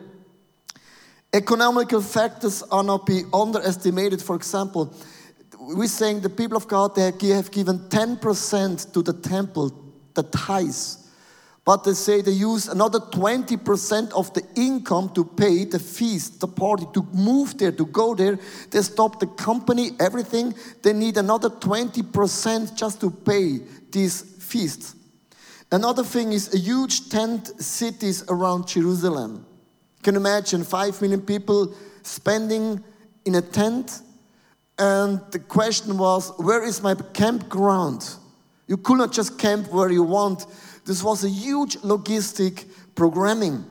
Economical 1.33 2.01
factors 2.01 2.61
are 2.63 2.83
not 2.83 3.05
be 3.05 3.21
underestimated. 3.33 4.21
For 4.21 4.35
example, 4.35 4.93
we're 5.59 5.87
saying 5.87 6.21
the 6.21 6.29
people 6.29 6.57
of 6.57 6.67
God 6.67 6.95
they 6.95 7.03
have 7.29 7.51
given 7.51 7.79
10% 7.79 8.93
to 8.93 9.01
the 9.01 9.13
temple, 9.13 9.71
the 10.13 10.23
tithes. 10.23 10.97
But 11.63 11.83
they 11.83 11.93
say 11.93 12.21
they 12.21 12.31
use 12.31 12.67
another 12.67 12.99
20% 12.99 14.11
of 14.13 14.33
the 14.33 14.43
income 14.55 15.11
to 15.13 15.23
pay 15.23 15.63
the 15.63 15.77
feast, 15.77 16.39
the 16.39 16.47
party, 16.47 16.87
to 16.95 17.03
move 17.13 17.57
there, 17.59 17.71
to 17.71 17.85
go 17.85 18.15
there. 18.15 18.39
They 18.71 18.81
stop 18.81 19.19
the 19.19 19.27
company, 19.27 19.91
everything. 19.99 20.55
They 20.81 20.91
need 20.91 21.17
another 21.17 21.49
20% 21.49 22.75
just 22.75 22.99
to 23.01 23.11
pay 23.11 23.59
these 23.91 24.21
feasts. 24.39 24.95
Another 25.71 26.03
thing 26.03 26.33
is 26.33 26.53
a 26.53 26.57
huge 26.57 27.09
tent 27.09 27.61
cities 27.61 28.23
around 28.27 28.67
Jerusalem. 28.67 29.45
Can 30.03 30.15
you 30.15 30.19
imagine 30.19 30.63
5 30.63 31.01
million 31.01 31.21
people 31.21 31.73
spending 32.03 32.83
in 33.25 33.35
a 33.35 33.41
tent? 33.41 34.01
And 34.77 35.21
the 35.31 35.39
question 35.39 35.97
was, 35.97 36.31
where 36.37 36.63
is 36.63 36.81
my 36.81 36.95
campground? 37.13 38.15
You 38.67 38.77
could 38.77 38.97
not 38.97 39.11
just 39.11 39.37
camp 39.37 39.71
where 39.71 39.91
you 39.91 40.03
want 40.03 40.45
this 40.85 41.03
was 41.03 41.23
a 41.23 41.29
huge 41.29 41.77
logistic 41.77 42.65
programming. 42.95 43.65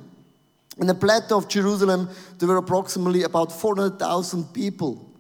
In 0.79 0.87
the 0.87 0.95
plateau 0.95 1.39
of 1.39 1.49
Jerusalem, 1.49 2.09
there 2.39 2.49
were 2.49 2.57
approximately 2.57 3.25
about 3.25 3.53
400,000 3.53 4.55
people. 4.55 5.13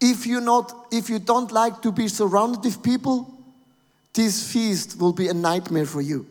If 0.00 0.26
you 0.26 0.40
not, 0.40 0.86
if 0.92 1.08
you 1.08 1.18
don't 1.18 1.50
like 1.50 1.80
to 1.82 1.90
be 1.90 2.08
surrounded 2.08 2.62
with 2.62 2.82
people, 2.82 3.33
this 4.14 4.50
feast 4.50 4.98
will 4.98 5.12
be 5.12 5.28
a 5.28 5.34
nightmare 5.34 5.86
for 5.86 6.00
you. 6.00 6.26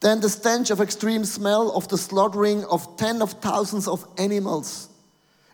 Then 0.00 0.20
the 0.20 0.28
stench 0.28 0.70
of 0.70 0.80
extreme 0.80 1.24
smell 1.24 1.70
of 1.76 1.88
the 1.88 1.98
slaughtering 1.98 2.64
of 2.64 2.96
ten 2.96 3.22
of 3.22 3.32
thousands 3.32 3.86
of 3.86 4.06
animals. 4.18 4.88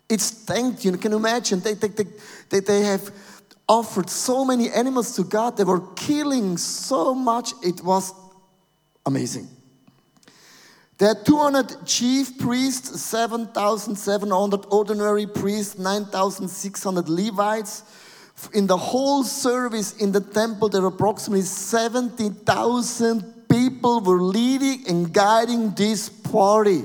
It 0.09 0.21
stank, 0.21 0.85
you 0.85 0.97
can 0.97 1.13
imagine. 1.13 1.59
They, 1.59 1.73
they, 1.73 1.89
they, 2.49 2.59
they 2.61 2.81
have 2.81 3.11
offered 3.67 4.09
so 4.09 4.45
many 4.45 4.69
animals 4.69 5.15
to 5.17 5.23
God. 5.23 5.57
They 5.57 5.65
were 5.65 5.81
killing 5.95 6.57
so 6.57 7.13
much. 7.13 7.51
It 7.61 7.83
was 7.83 8.13
amazing. 9.05 9.49
There 10.97 11.09
are 11.09 11.23
200 11.23 11.85
chief 11.85 12.39
priests, 12.39 13.01
7,700 13.01 14.65
ordinary 14.71 15.27
priests, 15.27 15.77
9,600 15.77 17.07
Levites. 17.07 17.83
In 18.53 18.67
the 18.67 18.77
whole 18.77 19.23
service 19.23 19.97
in 19.97 20.11
the 20.11 20.21
temple, 20.21 20.69
there 20.69 20.81
were 20.81 20.89
approximately 20.89 21.41
70,000 21.41 23.47
people 23.49 24.01
were 24.01 24.21
leading 24.21 24.87
and 24.87 25.11
guiding 25.11 25.71
this 25.71 26.09
party. 26.09 26.83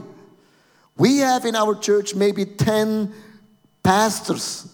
We 0.96 1.18
have 1.18 1.44
in 1.44 1.54
our 1.54 1.74
church 1.74 2.14
maybe 2.14 2.46
10 2.46 3.12
pastors 3.82 4.66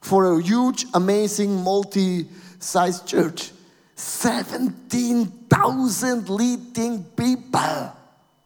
for 0.00 0.38
a 0.38 0.42
huge, 0.42 0.86
amazing, 0.94 1.62
multi 1.62 2.26
sized 2.58 3.06
church. 3.06 3.52
17,000 3.94 6.28
leading 6.28 7.04
people. 7.04 7.92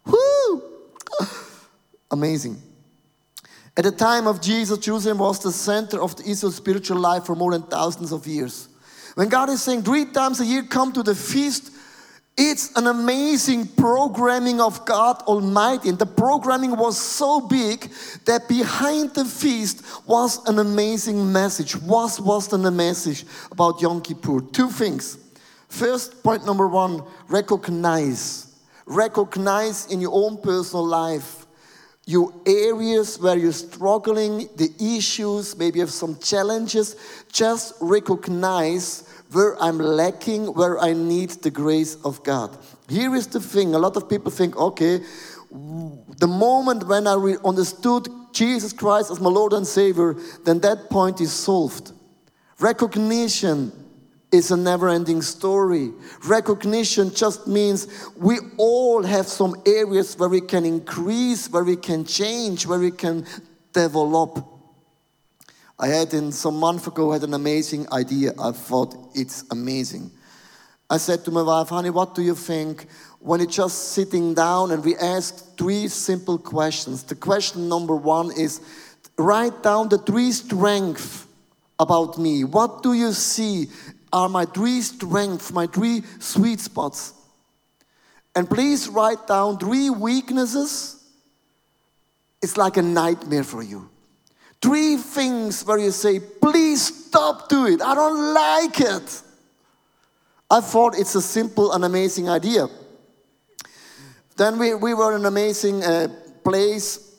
Woo! 0.06 0.62
Amazing. 2.10 2.60
At 3.76 3.84
the 3.84 3.92
time 3.92 4.26
of 4.26 4.40
Jesus, 4.40 4.78
Jerusalem 4.78 5.18
was 5.18 5.38
the 5.38 5.52
center 5.52 6.00
of 6.00 6.16
the 6.16 6.28
Israel 6.28 6.52
spiritual 6.52 6.98
life 6.98 7.24
for 7.24 7.34
more 7.34 7.52
than 7.52 7.62
thousands 7.62 8.12
of 8.12 8.26
years. 8.26 8.68
When 9.14 9.28
God 9.28 9.48
is 9.48 9.62
saying 9.62 9.82
three 9.82 10.06
times 10.06 10.40
a 10.40 10.44
year, 10.44 10.62
come 10.62 10.92
to 10.92 11.02
the 11.02 11.14
feast 11.14 11.70
it's 12.42 12.74
an 12.74 12.86
amazing 12.86 13.66
programming 13.66 14.62
of 14.62 14.86
God 14.86 15.20
Almighty. 15.24 15.90
And 15.90 15.98
the 15.98 16.06
programming 16.06 16.74
was 16.74 16.98
so 16.98 17.40
big 17.40 17.90
that 18.24 18.48
behind 18.48 19.10
the 19.10 19.26
feast 19.26 19.84
was 20.06 20.42
an 20.48 20.58
amazing 20.58 21.30
message. 21.30 21.76
What 21.76 22.18
was 22.18 22.48
the 22.48 22.70
message 22.70 23.26
about 23.52 23.82
Yom 23.82 24.00
Kippur? 24.00 24.40
Two 24.52 24.70
things. 24.70 25.18
First, 25.68 26.22
point 26.22 26.46
number 26.46 26.66
one 26.66 27.02
recognize. 27.28 28.46
Recognize 28.86 29.92
in 29.92 30.00
your 30.00 30.12
own 30.14 30.38
personal 30.38 30.86
life 30.86 31.44
your 32.10 32.32
areas 32.44 33.20
where 33.20 33.38
you're 33.38 33.52
struggling, 33.52 34.48
the 34.56 34.70
issues, 34.80 35.56
maybe 35.56 35.78
you 35.78 35.82
have 35.82 35.92
some 35.92 36.18
challenges. 36.18 36.96
Just 37.30 37.74
recognize 37.80 39.08
where 39.30 39.56
I'm 39.62 39.78
lacking, 39.78 40.46
where 40.46 40.80
I 40.80 40.92
need 40.92 41.30
the 41.30 41.50
grace 41.50 41.94
of 42.04 42.24
God. 42.24 42.58
Here 42.88 43.14
is 43.14 43.28
the 43.28 43.38
thing 43.38 43.76
a 43.76 43.78
lot 43.78 43.96
of 43.96 44.08
people 44.08 44.32
think, 44.32 44.56
okay, 44.56 45.00
the 46.18 46.26
moment 46.26 46.88
when 46.88 47.06
I 47.06 47.14
re- 47.14 47.36
understood 47.44 48.08
Jesus 48.32 48.72
Christ 48.72 49.12
as 49.12 49.20
my 49.20 49.30
Lord 49.30 49.52
and 49.52 49.64
Savior, 49.66 50.16
then 50.44 50.58
that 50.60 50.90
point 50.90 51.20
is 51.20 51.32
solved. 51.32 51.92
Recognition 52.58 53.70
is 54.32 54.50
a 54.50 54.56
never 54.56 54.88
ending 54.88 55.22
story. 55.22 55.92
Recognition 56.24 57.12
just 57.12 57.46
means 57.46 57.88
we 58.16 58.38
all 58.56 59.02
have 59.02 59.26
some 59.26 59.54
areas 59.66 60.16
where 60.16 60.28
we 60.28 60.40
can 60.40 60.64
increase, 60.64 61.50
where 61.50 61.64
we 61.64 61.76
can 61.76 62.04
change, 62.04 62.66
where 62.66 62.78
we 62.78 62.90
can 62.90 63.26
develop. 63.72 64.46
I 65.78 65.88
had 65.88 66.12
in 66.14 66.30
some 66.30 66.56
month 66.56 66.86
ago 66.86 67.12
had 67.12 67.24
an 67.24 67.34
amazing 67.34 67.90
idea. 67.92 68.32
I 68.38 68.52
thought 68.52 68.94
it's 69.14 69.44
amazing. 69.50 70.10
I 70.88 70.98
said 70.98 71.24
to 71.24 71.30
my 71.30 71.42
wife, 71.42 71.68
honey, 71.68 71.90
what 71.90 72.14
do 72.14 72.22
you 72.22 72.34
think 72.34 72.86
when 73.20 73.40
it's 73.40 73.56
just 73.56 73.92
sitting 73.92 74.34
down 74.34 74.72
and 74.72 74.84
we 74.84 74.96
ask 74.96 75.56
three 75.56 75.88
simple 75.88 76.36
questions? 76.36 77.02
The 77.04 77.14
question 77.14 77.68
number 77.68 77.96
one 77.96 78.32
is 78.36 78.60
write 79.16 79.62
down 79.62 79.88
the 79.88 79.98
three 79.98 80.32
strengths 80.32 81.26
about 81.78 82.18
me. 82.18 82.44
What 82.44 82.82
do 82.82 82.92
you 82.92 83.12
see 83.12 83.68
are 84.12 84.28
my 84.28 84.44
three 84.44 84.80
strengths, 84.80 85.52
my 85.52 85.66
three 85.66 86.02
sweet 86.18 86.60
spots? 86.60 87.14
And 88.34 88.48
please 88.48 88.88
write 88.88 89.26
down 89.26 89.58
three 89.58 89.90
weaknesses. 89.90 90.96
It's 92.42 92.56
like 92.56 92.76
a 92.76 92.82
nightmare 92.82 93.44
for 93.44 93.62
you. 93.62 93.90
Three 94.62 94.96
things 94.96 95.64
where 95.64 95.78
you 95.78 95.90
say, 95.90 96.20
please 96.20 97.06
stop 97.06 97.48
doing 97.48 97.74
it. 97.74 97.82
I 97.82 97.94
don't 97.94 98.34
like 98.34 98.80
it. 98.80 99.22
I 100.50 100.60
thought 100.60 100.98
it's 100.98 101.14
a 101.14 101.22
simple 101.22 101.72
and 101.72 101.84
amazing 101.84 102.28
idea. 102.28 102.68
Then 104.36 104.58
we, 104.58 104.74
we 104.74 104.94
were 104.94 105.14
in 105.14 105.20
an 105.20 105.26
amazing 105.26 105.82
uh, 105.82 106.08
place, 106.42 107.09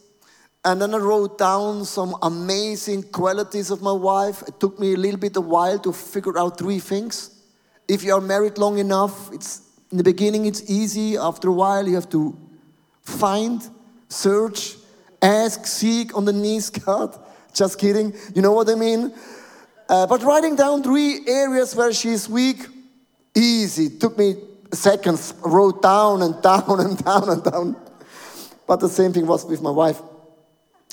and 0.63 0.79
then 0.79 0.93
I 0.93 0.97
wrote 0.97 1.39
down 1.39 1.85
some 1.85 2.15
amazing 2.21 3.03
qualities 3.03 3.71
of 3.71 3.81
my 3.81 3.91
wife. 3.91 4.43
It 4.47 4.59
took 4.59 4.79
me 4.79 4.93
a 4.93 4.97
little 4.97 5.19
bit 5.19 5.35
of 5.35 5.43
a 5.43 5.47
while 5.47 5.79
to 5.79 5.91
figure 5.91 6.37
out 6.37 6.59
three 6.59 6.79
things. 6.79 7.41
If 7.87 8.03
you 8.03 8.13
are 8.13 8.21
married 8.21 8.59
long 8.59 8.77
enough, 8.77 9.33
it's 9.33 9.63
in 9.91 9.97
the 9.97 10.03
beginning 10.03 10.45
it's 10.45 10.69
easy. 10.69 11.17
After 11.17 11.49
a 11.49 11.51
while, 11.51 11.87
you 11.87 11.95
have 11.95 12.09
to 12.11 12.37
find, 13.01 13.67
search, 14.07 14.75
ask, 15.19 15.65
seek 15.65 16.15
on 16.15 16.25
the 16.25 16.33
knees, 16.33 16.69
God. 16.85 17.17
Just 17.53 17.79
kidding. 17.79 18.13
You 18.35 18.43
know 18.43 18.53
what 18.53 18.69
I 18.69 18.75
mean? 18.75 19.13
Uh, 19.89 20.05
but 20.05 20.21
writing 20.21 20.55
down 20.55 20.83
three 20.83 21.21
areas 21.27 21.75
where 21.75 21.91
she's 21.91 22.29
weak, 22.29 22.67
easy. 23.35 23.85
It 23.85 23.99
Took 23.99 24.15
me 24.15 24.35
seconds. 24.71 25.33
Wrote 25.43 25.81
down 25.81 26.21
and 26.21 26.39
down 26.43 26.79
and 26.79 27.03
down 27.03 27.29
and 27.29 27.43
down. 27.43 27.75
But 28.67 28.79
the 28.79 28.89
same 28.89 29.11
thing 29.11 29.25
was 29.25 29.43
with 29.43 29.61
my 29.61 29.71
wife. 29.71 29.99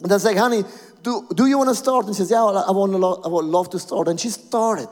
And 0.03 0.13
I 0.13 0.19
said, 0.19 0.37
honey, 0.37 0.65
do, 1.03 1.27
do 1.35 1.47
you 1.47 1.59
want 1.59 1.71
to 1.71 1.75
start? 1.75 2.07
And 2.07 2.15
she 2.15 2.23
says, 2.23 2.31
yeah, 2.31 2.45
I, 2.45 2.71
want 2.71 2.93
to 2.93 2.99
lo- 2.99 3.21
I 3.25 3.29
would 3.29 3.45
love 3.45 3.71
to 3.71 3.79
start. 3.79 4.09
And 4.09 4.19
she 4.19 4.31
started 4.31 4.89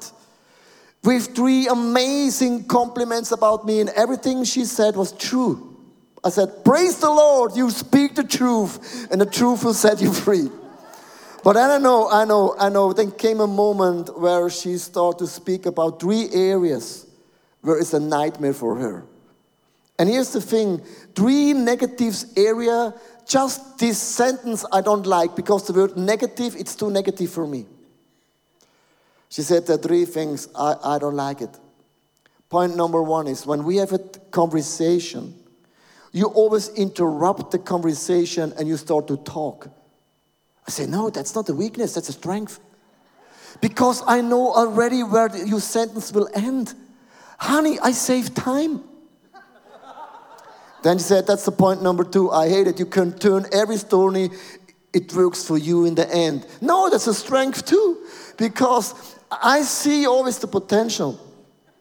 with 1.04 1.34
three 1.36 1.68
amazing 1.68 2.66
compliments 2.66 3.30
about 3.30 3.64
me, 3.64 3.80
and 3.80 3.90
everything 3.90 4.42
she 4.44 4.64
said 4.64 4.96
was 4.96 5.12
true. 5.12 5.76
I 6.25 6.30
said, 6.30 6.64
Praise 6.64 6.98
the 6.98 7.10
Lord, 7.10 7.54
you 7.54 7.70
speak 7.70 8.16
the 8.16 8.25
truth, 8.25 9.08
and 9.12 9.20
the 9.20 9.26
truth 9.26 9.62
will 9.62 9.75
set 9.75 10.00
you 10.00 10.12
free. 10.12 10.50
But 11.44 11.56
I 11.56 11.68
don't 11.68 11.84
know, 11.84 12.10
I 12.10 12.25
know, 12.25 12.56
I 12.58 12.68
know. 12.68 12.92
Then 12.92 13.12
came 13.12 13.38
a 13.38 13.46
moment 13.46 14.18
where 14.18 14.50
she 14.50 14.76
started 14.78 15.18
to 15.18 15.26
speak 15.28 15.66
about 15.66 16.00
three 16.00 16.28
areas 16.32 17.06
where 17.60 17.78
it's 17.78 17.94
a 17.94 18.00
nightmare 18.00 18.52
for 18.52 18.75
her. 18.75 19.04
And 19.96 20.08
here's 20.08 20.32
the 20.32 20.40
thing 20.40 20.82
three 21.14 21.52
negatives 21.52 22.32
area, 22.36 22.92
just 23.26 23.78
this 23.78 23.99
sentence 23.99 24.64
I 24.73 24.80
don't 24.80 25.06
like 25.06 25.35
because 25.35 25.66
the 25.66 25.73
word 25.73 25.97
negative, 25.97 26.54
it's 26.56 26.75
too 26.75 26.90
negative 26.90 27.30
for 27.30 27.47
me. 27.47 27.66
She 29.28 29.42
said 29.42 29.66
there 29.66 29.76
are 29.76 29.78
three 29.78 30.04
things 30.04 30.49
I, 30.54 30.76
I 30.83 30.99
don't 30.99 31.16
like 31.16 31.40
it. 31.40 31.59
Point 32.49 32.76
number 32.76 33.02
one 33.02 33.26
is 33.26 33.45
when 33.45 33.64
we 33.64 33.76
have 33.76 33.92
a 33.92 33.99
conversation, 34.30 35.35
you 36.12 36.26
always 36.26 36.68
interrupt 36.71 37.50
the 37.50 37.59
conversation 37.59 38.52
and 38.59 38.68
you 38.68 38.76
start 38.76 39.09
to 39.09 39.16
talk. 39.16 39.68
I 40.66 40.71
say, 40.71 40.87
no, 40.87 41.11
that's 41.11 41.35
not 41.35 41.49
a 41.49 41.54
weakness, 41.54 41.95
that's 41.95 42.09
a 42.09 42.12
strength. 42.12 42.61
Because 43.61 44.02
I 44.06 44.21
know 44.21 44.54
already 44.54 45.02
where 45.02 45.35
your 45.45 45.61
sentence 45.61 46.12
will 46.12 46.28
end. 46.35 46.75
Honey, 47.38 47.78
I 47.80 47.92
save 47.92 48.35
time. 48.35 48.85
Then 50.87 50.99
she 50.99 51.02
said, 51.02 51.26
That's 51.26 51.45
the 51.45 51.50
point 51.50 51.83
number 51.83 52.05
two. 52.05 52.31
I 52.31 52.49
hate 52.49 52.69
it. 52.69 52.78
You 52.78 52.87
can 52.87 53.19
turn 53.19 53.47
every 53.52 53.76
stony, 53.76 54.31
it 54.93 55.12
works 55.12 55.43
for 55.43 55.59
you 55.59 55.85
in 55.85 55.97
the 55.97 56.09
end. 56.14 56.47
No, 56.61 56.88
that's 56.88 57.09
a 57.09 57.14
strength 57.14 57.66
too, 57.66 58.07
because 58.37 58.95
I 59.28 59.62
see 59.62 60.07
always 60.07 60.38
the 60.38 60.47
potential. 60.47 61.19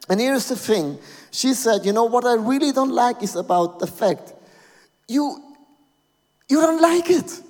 And 0.10 0.20
here's 0.20 0.50
the 0.50 0.56
thing 0.56 0.98
she 1.30 1.54
said, 1.54 1.86
You 1.86 1.94
know, 1.94 2.06
what 2.06 2.26
I 2.26 2.34
really 2.34 2.72
don't 2.72 2.94
like 2.94 3.22
is 3.22 3.36
about 3.36 3.78
the 3.78 3.86
fact 3.86 4.34
you, 5.08 5.38
you 6.50 6.60
don't 6.60 6.82
like 6.82 7.12
it. 7.12 7.42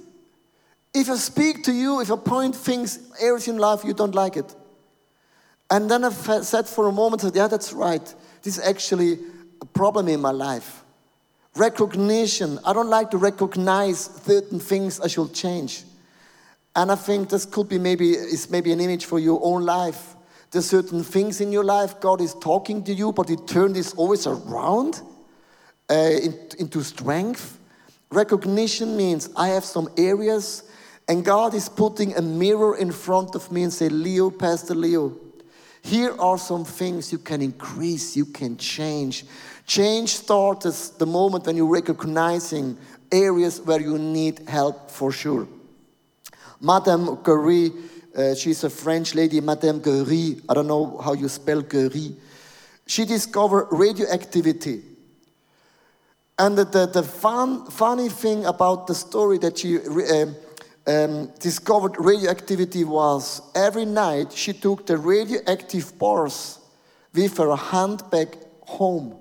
If 0.93 1.09
I 1.09 1.15
speak 1.15 1.63
to 1.63 1.71
you, 1.71 2.01
if 2.01 2.11
I 2.11 2.17
point 2.17 2.53
things, 2.53 2.99
areas 3.21 3.47
in 3.47 3.59
life, 3.59 3.85
you 3.85 3.93
don't 3.93 4.13
like 4.13 4.35
it. 4.35 4.53
And 5.69 5.89
then 5.89 6.03
I 6.03 6.09
said 6.09 6.67
for 6.67 6.89
a 6.89 6.91
moment, 6.91 7.23
yeah, 7.33 7.47
that's 7.47 7.71
right. 7.71 8.03
This 8.41 8.57
is 8.57 8.63
actually 8.65 9.19
a 9.61 9.65
problem 9.65 10.09
in 10.09 10.19
my 10.19 10.31
life. 10.31 10.81
Recognition. 11.55 12.59
I 12.65 12.73
don't 12.73 12.89
like 12.89 13.11
to 13.11 13.17
recognize 13.17 13.99
certain 13.99 14.59
things 14.59 14.99
I 14.99 15.07
should 15.07 15.33
change. 15.33 15.83
And 16.75 16.91
I 16.91 16.95
think 16.95 17.29
this 17.29 17.45
could 17.45 17.69
be 17.69 17.79
maybe, 17.79 18.11
is 18.11 18.49
maybe 18.49 18.73
an 18.73 18.81
image 18.81 19.05
for 19.05 19.19
your 19.19 19.39
own 19.41 19.63
life. 19.63 20.15
There's 20.51 20.65
certain 20.65 21.03
things 21.03 21.39
in 21.41 21.51
your 21.51 21.63
life, 21.63 21.99
God 21.99 22.21
is 22.21 22.33
talking 22.35 22.83
to 22.83 22.93
you, 22.93 23.11
but 23.11 23.29
He 23.29 23.35
turned 23.35 23.75
this 23.75 23.93
always 23.93 24.27
around 24.27 25.01
uh, 25.89 25.93
in, 25.93 26.37
into 26.59 26.83
strength. 26.83 27.59
Recognition 28.11 28.95
means 28.95 29.29
I 29.35 29.49
have 29.49 29.63
some 29.63 29.89
areas, 29.97 30.63
and 31.07 31.23
God 31.23 31.53
is 31.53 31.69
putting 31.69 32.15
a 32.15 32.21
mirror 32.21 32.77
in 32.77 32.91
front 32.91 33.35
of 33.35 33.51
me 33.51 33.63
and 33.63 33.73
say, 33.73 33.89
Leo, 33.89 34.29
Pastor 34.29 34.75
Leo, 34.75 35.17
here 35.85 36.15
are 36.19 36.39
some 36.39 36.65
things 36.65 37.11
you 37.11 37.19
can 37.19 37.43
increase, 37.43 38.17
you 38.17 38.25
can 38.25 38.57
change. 38.57 39.23
Change 39.67 40.09
starts 40.09 40.89
the 40.89 41.05
moment 41.05 41.45
when 41.45 41.55
you're 41.55 41.67
recognizing 41.67 42.75
areas 43.11 43.61
where 43.61 43.79
you 43.79 43.99
need 43.99 44.49
help 44.49 44.89
for 44.89 45.11
sure. 45.11 45.47
Madame 46.59 47.17
Curie, 47.23 47.71
uh, 48.17 48.33
she's 48.33 48.63
a 48.63 48.69
French 48.71 49.13
lady, 49.13 49.39
Madame 49.41 49.79
Curie, 49.79 50.41
I 50.49 50.55
don't 50.55 50.65
know 50.65 50.97
how 50.97 51.13
you 51.13 51.29
spell 51.29 51.61
Curie. 51.61 52.15
She 52.87 53.05
discovered 53.05 53.67
radioactivity. 53.69 54.81
And 56.39 56.57
the, 56.57 56.65
the, 56.65 56.85
the 56.87 57.03
fun, 57.03 57.69
funny 57.69 58.09
thing 58.09 58.45
about 58.45 58.87
the 58.87 58.95
story 58.95 59.37
that 59.37 59.59
she 59.59 59.77
uh, 59.77 60.25
um, 60.87 61.31
discovered 61.39 61.95
radioactivity 61.97 62.83
was 62.83 63.41
every 63.55 63.85
night 63.85 64.31
she 64.31 64.53
took 64.53 64.85
the 64.85 64.97
radioactive 64.97 65.97
bars 65.97 66.59
with 67.13 67.37
her 67.37 67.55
handbag 67.55 68.37
home. 68.61 69.15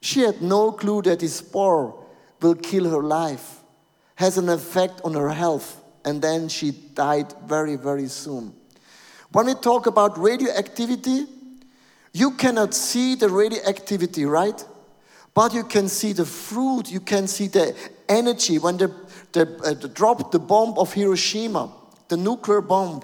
She 0.00 0.20
had 0.20 0.42
no 0.42 0.72
clue 0.72 1.02
that 1.02 1.20
this 1.20 1.40
bar 1.40 1.94
will 2.40 2.54
kill 2.54 2.88
her 2.90 3.02
life, 3.02 3.60
has 4.16 4.38
an 4.38 4.48
effect 4.48 5.00
on 5.04 5.14
her 5.14 5.30
health, 5.30 5.80
and 6.04 6.20
then 6.20 6.48
she 6.48 6.72
died 6.72 7.32
very, 7.46 7.76
very 7.76 8.08
soon. 8.08 8.52
When 9.30 9.46
we 9.46 9.54
talk 9.54 9.86
about 9.86 10.18
radioactivity, 10.18 11.26
you 12.12 12.32
cannot 12.32 12.74
see 12.74 13.14
the 13.14 13.28
radioactivity, 13.28 14.24
right? 14.24 14.62
But 15.34 15.54
you 15.54 15.64
can 15.64 15.88
see 15.88 16.12
the 16.12 16.26
fruit, 16.26 16.90
you 16.90 17.00
can 17.00 17.26
see 17.26 17.48
the 17.48 17.74
energy. 18.08 18.58
When 18.58 18.76
the 18.76 18.88
the, 19.32 19.42
uh, 19.64 19.74
the 19.74 19.88
drop 19.88 20.30
the 20.32 20.38
bomb 20.38 20.78
of 20.78 20.92
Hiroshima, 20.92 21.72
the 22.08 22.16
nuclear 22.16 22.60
bomb, 22.60 23.02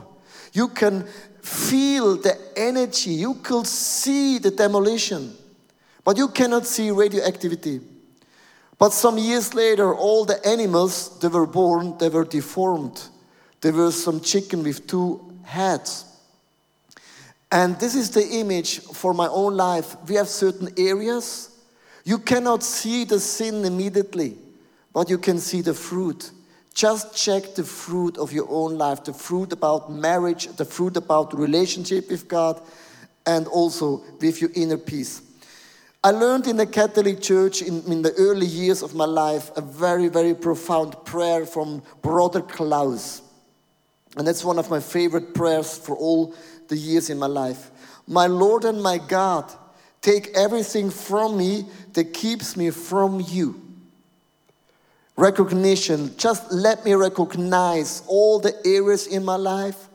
you 0.52 0.68
can 0.68 1.06
feel 1.42 2.16
the 2.16 2.36
energy, 2.56 3.10
you 3.10 3.34
could 3.34 3.66
see 3.66 4.38
the 4.38 4.50
demolition, 4.50 5.34
but 6.04 6.16
you 6.16 6.28
cannot 6.28 6.66
see 6.66 6.90
radioactivity. 6.90 7.80
But 8.78 8.92
some 8.92 9.18
years 9.18 9.54
later, 9.54 9.94
all 9.94 10.24
the 10.24 10.44
animals 10.46 11.18
that 11.18 11.32
were 11.32 11.46
born, 11.46 11.98
they 11.98 12.08
were 12.08 12.24
deformed. 12.24 13.02
There 13.60 13.72
were 13.72 13.90
some 13.90 14.20
chicken 14.20 14.62
with 14.62 14.86
two 14.86 15.34
heads. 15.42 16.04
And 17.50 17.78
this 17.80 17.96
is 17.96 18.10
the 18.10 18.24
image 18.24 18.80
for 18.80 19.12
my 19.14 19.26
own 19.26 19.56
life. 19.56 19.96
We 20.06 20.14
have 20.14 20.28
certain 20.28 20.68
areas. 20.78 21.50
You 22.04 22.18
cannot 22.18 22.62
see 22.62 23.04
the 23.04 23.18
sin 23.18 23.64
immediately 23.64 24.36
but 24.92 25.10
you 25.10 25.18
can 25.18 25.38
see 25.38 25.60
the 25.60 25.74
fruit. 25.74 26.30
Just 26.74 27.16
check 27.16 27.54
the 27.54 27.64
fruit 27.64 28.16
of 28.18 28.32
your 28.32 28.46
own 28.48 28.78
life, 28.78 29.04
the 29.04 29.12
fruit 29.12 29.52
about 29.52 29.90
marriage, 29.92 30.46
the 30.56 30.64
fruit 30.64 30.96
about 30.96 31.36
relationship 31.36 32.10
with 32.10 32.28
God, 32.28 32.60
and 33.26 33.46
also 33.48 34.02
with 34.20 34.40
your 34.40 34.50
inner 34.54 34.76
peace. 34.76 35.22
I 36.02 36.12
learned 36.12 36.46
in 36.46 36.56
the 36.56 36.66
Catholic 36.66 37.20
Church 37.20 37.60
in, 37.60 37.82
in 37.90 38.02
the 38.02 38.12
early 38.12 38.46
years 38.46 38.82
of 38.82 38.94
my 38.94 39.04
life 39.04 39.50
a 39.56 39.60
very, 39.60 40.08
very 40.08 40.34
profound 40.34 40.96
prayer 41.04 41.44
from 41.44 41.82
Brother 42.00 42.40
Klaus. 42.40 43.22
And 44.16 44.26
that's 44.26 44.44
one 44.44 44.58
of 44.58 44.70
my 44.70 44.80
favorite 44.80 45.34
prayers 45.34 45.76
for 45.76 45.96
all 45.96 46.34
the 46.68 46.76
years 46.76 47.10
in 47.10 47.18
my 47.18 47.26
life. 47.26 47.70
My 48.06 48.26
Lord 48.26 48.64
and 48.64 48.80
my 48.80 48.98
God, 48.98 49.52
take 50.00 50.28
everything 50.36 50.90
from 50.90 51.36
me 51.36 51.66
that 51.94 52.14
keeps 52.14 52.56
me 52.56 52.70
from 52.70 53.20
you 53.28 53.67
recognition. 55.18 56.16
Just 56.16 56.50
let 56.52 56.84
me 56.84 56.94
recognize 56.94 58.02
all 58.06 58.38
the 58.38 58.54
areas 58.64 59.08
in 59.08 59.24
my 59.24 59.34
life 59.34 59.88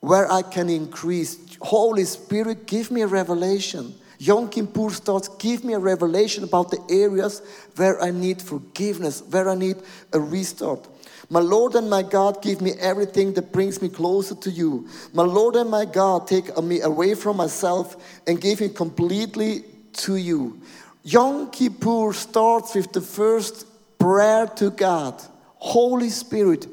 where 0.00 0.30
I 0.32 0.40
can 0.42 0.70
increase. 0.70 1.56
Holy 1.60 2.04
Spirit, 2.04 2.66
give 2.66 2.90
me 2.90 3.02
a 3.02 3.06
revelation. 3.06 3.94
Yom 4.18 4.48
Kippur 4.48 4.88
starts, 4.90 5.28
give 5.28 5.62
me 5.62 5.74
a 5.74 5.78
revelation 5.78 6.42
about 6.42 6.70
the 6.70 6.80
areas 6.88 7.42
where 7.76 8.00
I 8.00 8.10
need 8.10 8.40
forgiveness, 8.40 9.22
where 9.28 9.50
I 9.50 9.54
need 9.54 9.76
a 10.14 10.18
restart. 10.18 10.88
My 11.28 11.40
Lord 11.40 11.74
and 11.74 11.90
my 11.90 12.02
God, 12.02 12.40
give 12.40 12.62
me 12.62 12.72
everything 12.80 13.34
that 13.34 13.52
brings 13.52 13.82
me 13.82 13.90
closer 13.90 14.36
to 14.36 14.50
you. 14.50 14.88
My 15.12 15.24
Lord 15.24 15.56
and 15.56 15.68
my 15.68 15.84
God, 15.84 16.26
take 16.26 16.56
me 16.62 16.80
away 16.80 17.14
from 17.14 17.36
myself 17.36 18.22
and 18.26 18.40
give 18.40 18.62
me 18.62 18.70
completely 18.70 19.64
to 20.04 20.16
you. 20.16 20.62
Yom 21.02 21.50
Kippur 21.50 22.14
starts 22.14 22.74
with 22.74 22.92
the 22.92 23.02
first 23.02 23.66
prayer 23.98 24.46
to 24.46 24.70
God 24.70 25.20
Holy 25.58 26.10
Spirit, 26.10 26.68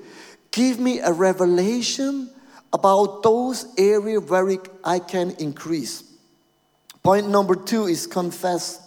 give 0.52 0.80
me 0.80 1.00
a 1.00 1.12
revelation 1.12 2.30
about 2.72 3.24
those 3.24 3.66
areas 3.78 4.24
where 4.24 4.58
I 4.84 5.00
can 5.00 5.32
increase. 5.40 6.04
Point 7.02 7.30
number 7.30 7.56
two 7.56 7.88
is 7.88 8.08
confess. 8.08 8.80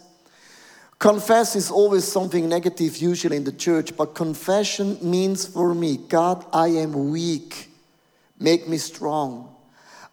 Confess 0.99 1.57
is 1.57 1.70
always 1.70 2.05
something 2.05 2.49
negative, 2.49 2.96
usually 2.96 3.37
in 3.37 3.44
the 3.44 3.53
church, 3.53 3.96
but 3.96 4.14
confession 4.14 4.99
means 5.03 5.46
for 5.46 5.75
me 5.75 5.96
God, 5.96 6.44
I 6.53 6.68
am 6.68 7.11
weak, 7.11 7.68
make 8.38 8.68
me 8.68 8.79
strong. 8.79 9.55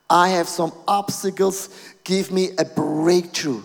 I 0.10 0.30
have 0.30 0.50
some 0.50 0.74
obstacles, 0.88 1.70
give 2.04 2.32
me 2.32 2.50
a 2.58 2.66
breakthrough. 2.66 3.64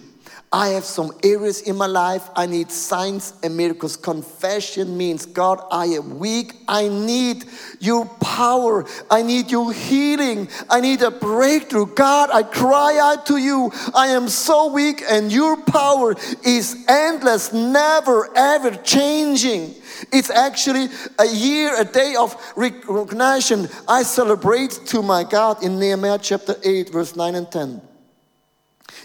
I 0.50 0.68
have 0.68 0.84
some 0.84 1.12
areas 1.22 1.60
in 1.60 1.76
my 1.76 1.86
life 1.86 2.30
I 2.34 2.46
need 2.46 2.70
signs 2.70 3.34
and 3.42 3.54
miracles. 3.54 3.96
Confession 3.96 4.96
means, 4.96 5.26
God, 5.26 5.60
I 5.70 5.86
am 5.86 6.18
weak. 6.18 6.54
I 6.66 6.88
need 6.88 7.44
your 7.80 8.06
power. 8.06 8.86
I 9.10 9.20
need 9.20 9.50
your 9.50 9.74
healing. 9.74 10.48
I 10.70 10.80
need 10.80 11.02
a 11.02 11.10
breakthrough. 11.10 11.94
God, 11.94 12.30
I 12.32 12.44
cry 12.44 12.98
out 12.98 13.26
to 13.26 13.36
you. 13.36 13.70
I 13.94 14.08
am 14.08 14.28
so 14.28 14.72
weak, 14.72 15.02
and 15.10 15.30
your 15.30 15.58
power 15.58 16.14
is 16.42 16.82
endless, 16.88 17.52
never 17.52 18.30
ever 18.34 18.70
changing. 18.76 19.74
It's 20.12 20.30
actually 20.30 20.88
a 21.18 21.26
year, 21.26 21.78
a 21.78 21.84
day 21.84 22.14
of 22.18 22.34
recognition. 22.56 23.68
I 23.86 24.02
celebrate 24.02 24.70
to 24.86 25.02
my 25.02 25.24
God 25.24 25.62
in 25.62 25.78
Nehemiah 25.78 26.18
chapter 26.22 26.54
8, 26.64 26.90
verse 26.90 27.16
9 27.16 27.34
and 27.34 27.50
10. 27.52 27.82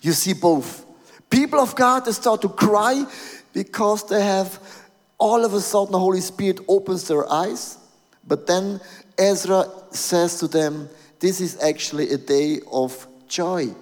You 0.01 0.13
see 0.13 0.34
both 0.34 0.86
People 1.34 1.62
of 1.62 1.76
God, 1.76 2.06
they 2.06 2.12
start 2.12 2.43
to 2.43 2.50
cry 2.50 3.08
because 3.54 4.08
they 4.08 4.22
have 4.22 4.60
all 5.17 5.43
of 5.43 5.56
a 5.56 5.62
sudden 5.62 5.91
the 5.91 5.98
Holy 5.98 6.22
Spirit 6.22 6.60
opens 6.67 7.08
their 7.08 7.28
eyes. 7.28 7.80
But 8.28 8.46
then 8.46 8.80
Ezra 9.17 9.65
says 9.89 10.38
to 10.41 10.48
them, 10.48 10.89
This 11.19 11.41
is 11.41 11.60
actually 11.60 12.12
a 12.12 12.19
day 12.19 12.60
of 12.72 13.08
joy. 13.28 13.74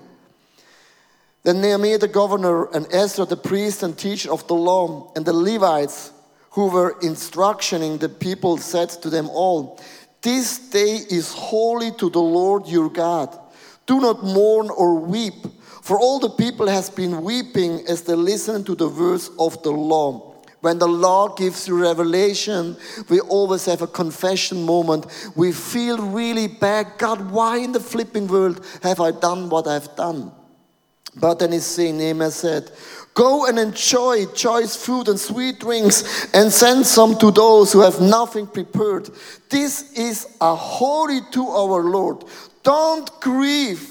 Then 1.44 1.60
Nehemiah 1.60 1.98
the 1.98 2.08
governor 2.08 2.70
and 2.74 2.88
Ezra 2.90 3.26
the 3.26 3.36
priest 3.36 3.84
and 3.84 3.98
teacher 3.98 4.32
of 4.32 4.48
the 4.48 4.56
law 4.56 5.12
and 5.18 5.26
the 5.26 5.34
Levites 5.34 6.14
who 6.52 6.68
were 6.68 6.96
instructing 7.02 7.98
the 7.98 8.08
people 8.08 8.60
said 8.60 8.92
to 9.02 9.10
them 9.10 9.30
all, 9.30 9.78
This 10.22 10.58
day 10.58 11.00
is 11.10 11.34
holy 11.34 11.92
to 11.98 12.10
the 12.10 12.22
Lord 12.22 12.68
your 12.68 12.90
God. 12.90 13.38
Do 13.88 14.00
not 14.00 14.24
mourn 14.24 14.70
or 14.70 14.96
weep 14.96 15.46
for 15.92 16.00
all 16.00 16.20
the 16.20 16.30
people 16.30 16.70
has 16.70 16.90
been 16.90 17.22
weeping 17.22 17.86
as 17.86 18.04
they 18.04 18.16
listen 18.16 18.64
to 18.64 18.76
the 18.76 18.88
words 18.88 19.30
of 19.38 19.62
the 19.62 19.72
law. 19.72 20.38
When 20.62 20.80
the 20.80 20.88
law 20.88 21.36
gives 21.36 21.68
you 21.68 21.82
revelation, 21.82 22.78
we 23.10 23.20
always 23.20 23.66
have 23.66 23.82
a 23.82 23.88
confession 23.88 24.64
moment. 24.64 25.06
We 25.36 25.52
feel 25.52 25.98
really 25.98 26.48
bad. 26.48 26.94
God, 26.98 27.30
why 27.30 27.58
in 27.58 27.74
the 27.74 27.82
flipping 27.82 28.28
world 28.28 28.66
have 28.82 29.02
I 29.02 29.12
done 29.12 29.50
what 29.50 29.68
I've 29.68 29.94
done? 29.98 30.32
But 31.18 31.40
then 31.40 31.52
he's 31.52 31.66
saying, 31.66 31.98
Nehemiah 31.98 32.32
said, 32.32 32.72
Go 33.14 33.48
and 33.48 33.60
enjoy 33.60 34.28
choice 34.28 34.78
food 34.78 35.10
and 35.10 35.20
sweet 35.20 35.60
drinks 35.60 36.34
and 36.34 36.54
send 36.54 36.86
some 36.86 37.18
to 37.18 37.32
those 37.32 37.74
who 37.74 37.82
have 37.82 38.00
nothing 38.00 38.48
prepared. 38.48 39.10
This 39.50 39.92
is 39.92 40.38
a 40.40 40.56
holy 40.56 41.20
to 41.32 41.50
our 41.50 41.84
Lord. 41.84 42.24
Don't 42.64 43.12
grieve, 43.20 43.91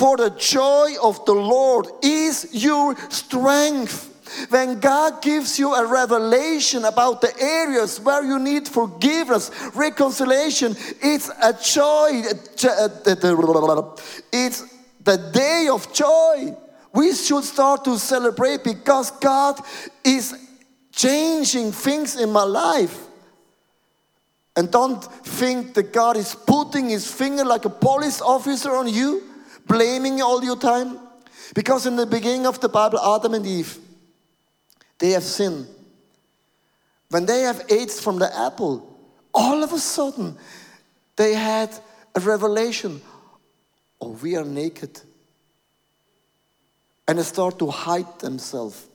for 0.00 0.16
the 0.16 0.30
joy 0.30 0.94
of 1.02 1.22
the 1.26 1.34
Lord 1.34 1.86
is 2.02 2.48
your 2.52 2.96
strength. 3.10 4.06
When 4.48 4.80
God 4.80 5.20
gives 5.20 5.58
you 5.58 5.74
a 5.74 5.84
revelation 5.84 6.86
about 6.86 7.20
the 7.20 7.38
areas 7.38 8.00
where 8.00 8.24
you 8.24 8.38
need 8.38 8.66
forgiveness, 8.66 9.50
reconciliation, 9.74 10.74
it's 11.02 11.28
a 11.28 11.52
joy. 11.52 12.22
It's 14.32 14.64
the 15.04 15.16
day 15.34 15.68
of 15.70 15.92
joy. 15.92 16.56
We 16.94 17.12
should 17.12 17.44
start 17.44 17.84
to 17.84 17.98
celebrate 17.98 18.64
because 18.64 19.10
God 19.10 19.60
is 20.02 20.34
changing 20.92 21.72
things 21.72 22.16
in 22.18 22.32
my 22.32 22.44
life. 22.44 23.06
And 24.56 24.70
don't 24.70 25.04
think 25.04 25.74
that 25.74 25.92
God 25.92 26.16
is 26.16 26.34
putting 26.34 26.88
his 26.88 27.12
finger 27.12 27.44
like 27.44 27.66
a 27.66 27.70
police 27.70 28.22
officer 28.22 28.74
on 28.74 28.88
you, 28.88 29.29
blaming 29.70 30.20
all 30.20 30.42
your 30.42 30.58
time. 30.58 30.98
Because 31.54 31.86
in 31.86 31.96
the 31.96 32.06
beginning 32.06 32.46
of 32.46 32.60
the 32.60 32.68
Bible, 32.68 32.98
Adam 32.98 33.34
and 33.34 33.46
Eve, 33.46 33.78
they 34.98 35.10
have 35.10 35.22
sinned. 35.22 35.66
When 37.08 37.26
they 37.26 37.42
have 37.42 37.64
ate 37.68 37.90
from 37.90 38.18
the 38.18 38.30
apple, 38.36 38.86
all 39.32 39.62
of 39.62 39.72
a 39.72 39.78
sudden 39.78 40.36
they 41.16 41.34
had 41.34 41.70
a 42.14 42.20
revelation 42.20 43.00
oh, 44.00 44.18
we 44.22 44.36
are 44.36 44.44
naked. 44.44 45.00
And 47.06 47.18
they 47.18 47.22
start 47.22 47.58
to 47.58 47.68
hide 47.68 48.18
themselves. 48.20 48.86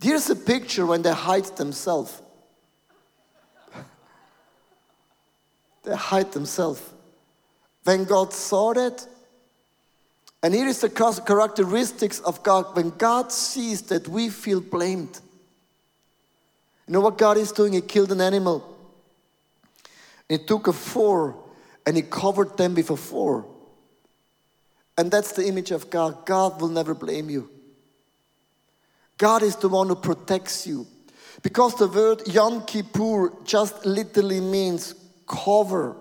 Here's 0.00 0.30
a 0.30 0.36
picture 0.36 0.86
when 0.86 1.02
they 1.02 1.12
hide 1.12 1.44
themselves. 1.56 2.22
they 5.84 5.94
hide 5.94 6.32
themselves. 6.32 6.80
When 7.84 8.04
God 8.04 8.32
saw 8.32 8.72
that, 8.74 9.06
and 10.42 10.54
here 10.54 10.66
is 10.66 10.80
the 10.80 10.88
characteristics 10.90 12.18
of 12.20 12.42
God. 12.42 12.74
When 12.74 12.90
God 12.90 13.30
sees 13.30 13.82
that 13.82 14.08
we 14.08 14.28
feel 14.28 14.60
blamed, 14.60 15.20
you 16.86 16.94
know 16.94 17.00
what 17.00 17.16
God 17.16 17.36
is 17.36 17.52
doing? 17.52 17.74
He 17.74 17.80
killed 17.80 18.10
an 18.10 18.20
animal. 18.20 18.68
He 20.28 20.38
took 20.38 20.66
a 20.66 20.72
four 20.72 21.36
and 21.86 21.96
he 21.96 22.02
covered 22.02 22.56
them 22.56 22.74
with 22.74 22.90
a 22.90 22.96
four. 22.96 23.46
And 24.98 25.10
that's 25.10 25.32
the 25.32 25.46
image 25.46 25.70
of 25.70 25.90
God. 25.90 26.26
God 26.26 26.60
will 26.60 26.68
never 26.68 26.94
blame 26.94 27.30
you. 27.30 27.48
God 29.16 29.42
is 29.42 29.56
the 29.56 29.68
one 29.68 29.88
who 29.88 29.94
protects 29.94 30.66
you. 30.66 30.86
Because 31.42 31.76
the 31.76 31.86
word 31.86 32.22
Yom 32.26 32.64
Kippur 32.66 33.32
just 33.44 33.86
literally 33.86 34.40
means 34.40 34.94
cover, 35.26 35.96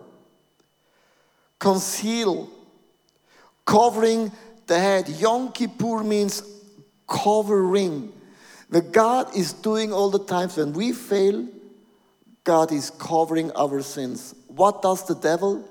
conceal, 1.59 2.49
covering 3.65 4.31
the 4.67 4.79
head. 4.79 5.09
Yom 5.09 5.51
Kippur 5.51 6.03
means 6.03 6.43
covering. 7.07 8.11
What 8.69 8.91
God 8.91 9.35
is 9.35 9.53
doing 9.53 9.91
all 9.91 10.09
the 10.09 10.23
times 10.23 10.57
when 10.57 10.73
we 10.73 10.93
fail, 10.93 11.47
God 12.43 12.71
is 12.71 12.89
covering 12.89 13.51
our 13.51 13.81
sins. 13.81 14.33
What 14.47 14.81
does 14.81 15.05
the 15.05 15.15
devil? 15.15 15.67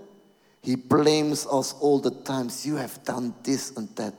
He 0.63 0.77
blames 0.77 1.47
us 1.51 1.73
all 1.81 1.99
the 1.99 2.11
times. 2.11 2.67
You 2.67 2.77
have 2.77 3.03
done 3.05 3.35
this 3.43 3.77
and 3.77 3.89
that. 3.97 4.15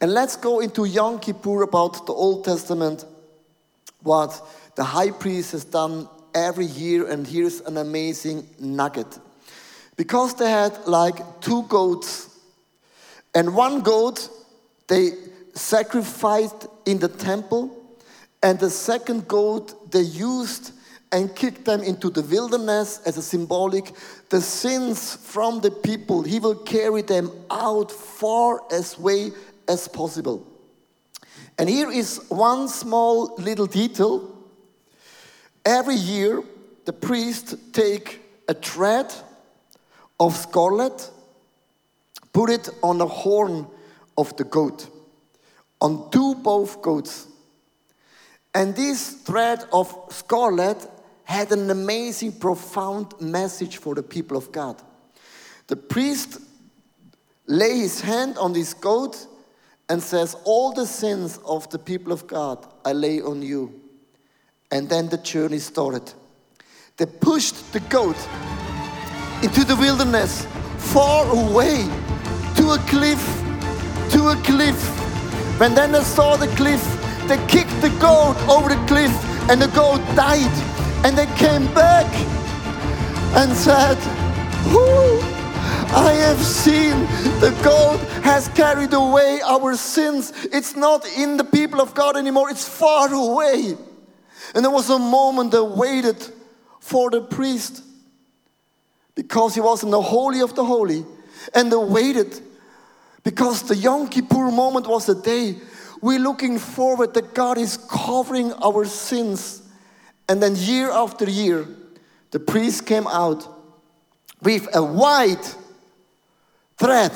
And 0.00 0.12
let's 0.12 0.36
go 0.36 0.60
into 0.60 0.84
Yom 0.84 1.20
Kippur 1.20 1.62
about 1.62 2.06
the 2.06 2.12
Old 2.12 2.44
Testament, 2.44 3.04
what 4.02 4.42
the 4.74 4.84
high 4.84 5.10
priest 5.10 5.52
has 5.52 5.64
done 5.64 6.08
every 6.34 6.66
year. 6.66 7.06
And 7.08 7.26
here's 7.26 7.60
an 7.60 7.76
amazing 7.76 8.48
nugget. 8.58 9.18
Because 9.96 10.34
they 10.34 10.50
had 10.50 10.86
like 10.86 11.40
two 11.40 11.62
goats, 11.64 12.33
and 13.34 13.54
one 13.54 13.80
goat 13.80 14.28
they 14.88 15.12
sacrificed 15.54 16.66
in 16.86 16.98
the 16.98 17.08
temple, 17.08 17.70
and 18.42 18.58
the 18.58 18.70
second 18.70 19.26
goat 19.26 19.90
they 19.90 20.02
used 20.02 20.72
and 21.12 21.34
kicked 21.34 21.64
them 21.64 21.80
into 21.80 22.10
the 22.10 22.22
wilderness 22.22 23.00
as 23.06 23.16
a 23.16 23.22
symbolic 23.22 23.92
the 24.30 24.40
sins 24.40 25.14
from 25.14 25.60
the 25.60 25.70
people 25.70 26.22
he 26.22 26.40
will 26.40 26.56
carry 26.56 27.02
them 27.02 27.30
out 27.50 27.92
far 27.92 28.60
as 28.72 28.98
way 28.98 29.30
as 29.68 29.86
possible. 29.86 30.44
And 31.56 31.68
here 31.68 31.90
is 31.90 32.20
one 32.28 32.66
small 32.68 33.36
little 33.36 33.66
detail. 33.66 34.28
Every 35.64 35.94
year 35.94 36.42
the 36.84 36.92
priest 36.92 37.72
take 37.72 38.20
a 38.48 38.54
thread 38.54 39.14
of 40.18 40.34
scarlet 40.34 41.10
put 42.34 42.50
it 42.50 42.68
on 42.82 42.98
the 42.98 43.06
horn 43.06 43.66
of 44.18 44.36
the 44.36 44.44
goat 44.44 44.88
on 45.80 46.10
two 46.10 46.34
both 46.34 46.82
goats 46.82 47.28
and 48.54 48.76
this 48.76 49.10
thread 49.10 49.64
of 49.72 49.92
scarlet 50.10 50.88
had 51.24 51.50
an 51.50 51.70
amazing, 51.70 52.32
profound 52.32 53.20
message 53.20 53.78
for 53.78 53.94
the 53.94 54.02
people 54.02 54.36
of 54.36 54.52
God. 54.52 54.80
The 55.66 55.76
priest 55.76 56.38
lay 57.46 57.78
his 57.78 58.00
hand 58.00 58.38
on 58.38 58.52
this 58.52 58.72
goat 58.72 59.26
and 59.88 60.00
says, 60.02 60.36
All 60.44 60.72
the 60.72 60.86
sins 60.86 61.40
of 61.44 61.68
the 61.70 61.78
people 61.78 62.12
of 62.12 62.26
God 62.26 62.64
I 62.84 62.92
lay 62.92 63.20
on 63.20 63.42
you. 63.42 63.80
And 64.70 64.88
then 64.88 65.08
the 65.08 65.18
journey 65.18 65.58
started. 65.58 66.12
They 66.96 67.06
pushed 67.06 67.72
the 67.72 67.80
goat 67.80 68.16
into 69.42 69.64
the 69.64 69.76
wilderness, 69.76 70.46
far 70.78 71.26
away, 71.26 71.88
to 72.64 72.70
a 72.70 72.78
cliff, 72.78 73.22
to 74.10 74.28
a 74.28 74.36
cliff. 74.36 74.80
When 75.60 75.74
then 75.74 75.92
they 75.92 76.02
saw 76.02 76.34
the 76.36 76.46
cliff, 76.56 76.82
they 77.28 77.36
kicked 77.46 77.78
the 77.82 77.90
goat 78.00 78.36
over 78.48 78.70
the 78.70 78.82
cliff, 78.86 79.12
and 79.50 79.60
the 79.60 79.68
goat 79.68 80.00
died. 80.16 80.54
And 81.04 81.16
they 81.16 81.26
came 81.36 81.66
back 81.74 82.10
and 83.36 83.52
said, 83.54 83.98
Whoo, 84.72 85.20
I 85.92 86.14
have 86.20 86.38
seen 86.38 87.00
the 87.40 87.50
goat 87.62 87.98
has 88.22 88.48
carried 88.48 88.94
away 88.94 89.42
our 89.44 89.76
sins. 89.76 90.32
It's 90.50 90.74
not 90.74 91.06
in 91.18 91.36
the 91.36 91.44
people 91.44 91.82
of 91.82 91.92
God 91.92 92.16
anymore, 92.16 92.48
it's 92.48 92.66
far 92.66 93.12
away. 93.12 93.76
And 94.54 94.64
there 94.64 94.70
was 94.70 94.88
a 94.88 94.98
moment 94.98 95.50
they 95.52 95.60
waited 95.60 96.16
for 96.80 97.10
the 97.10 97.20
priest 97.20 97.82
because 99.14 99.54
he 99.54 99.60
was 99.60 99.82
in 99.82 99.90
the 99.90 100.00
Holy 100.00 100.40
of 100.40 100.54
the 100.54 100.64
Holy. 100.64 101.04
And 101.52 101.70
they 101.70 101.76
waited 101.76 102.40
because 103.24 103.62
the 103.62 103.74
Yom 103.74 104.08
Kippur 104.08 104.50
moment 104.50 104.86
was 104.86 105.06
the 105.06 105.14
day 105.14 105.56
we're 106.00 106.20
looking 106.20 106.58
forward 106.58 107.14
that 107.14 107.34
God 107.34 107.58
is 107.58 107.76
covering 107.76 108.52
our 108.62 108.84
sins 108.84 109.62
and 110.28 110.42
then 110.42 110.56
year 110.56 110.90
after 110.90 111.28
year, 111.28 111.66
the 112.30 112.40
priest 112.40 112.86
came 112.86 113.06
out 113.06 113.46
with 114.42 114.68
a 114.74 114.82
white 114.82 115.56
thread. 116.78 117.12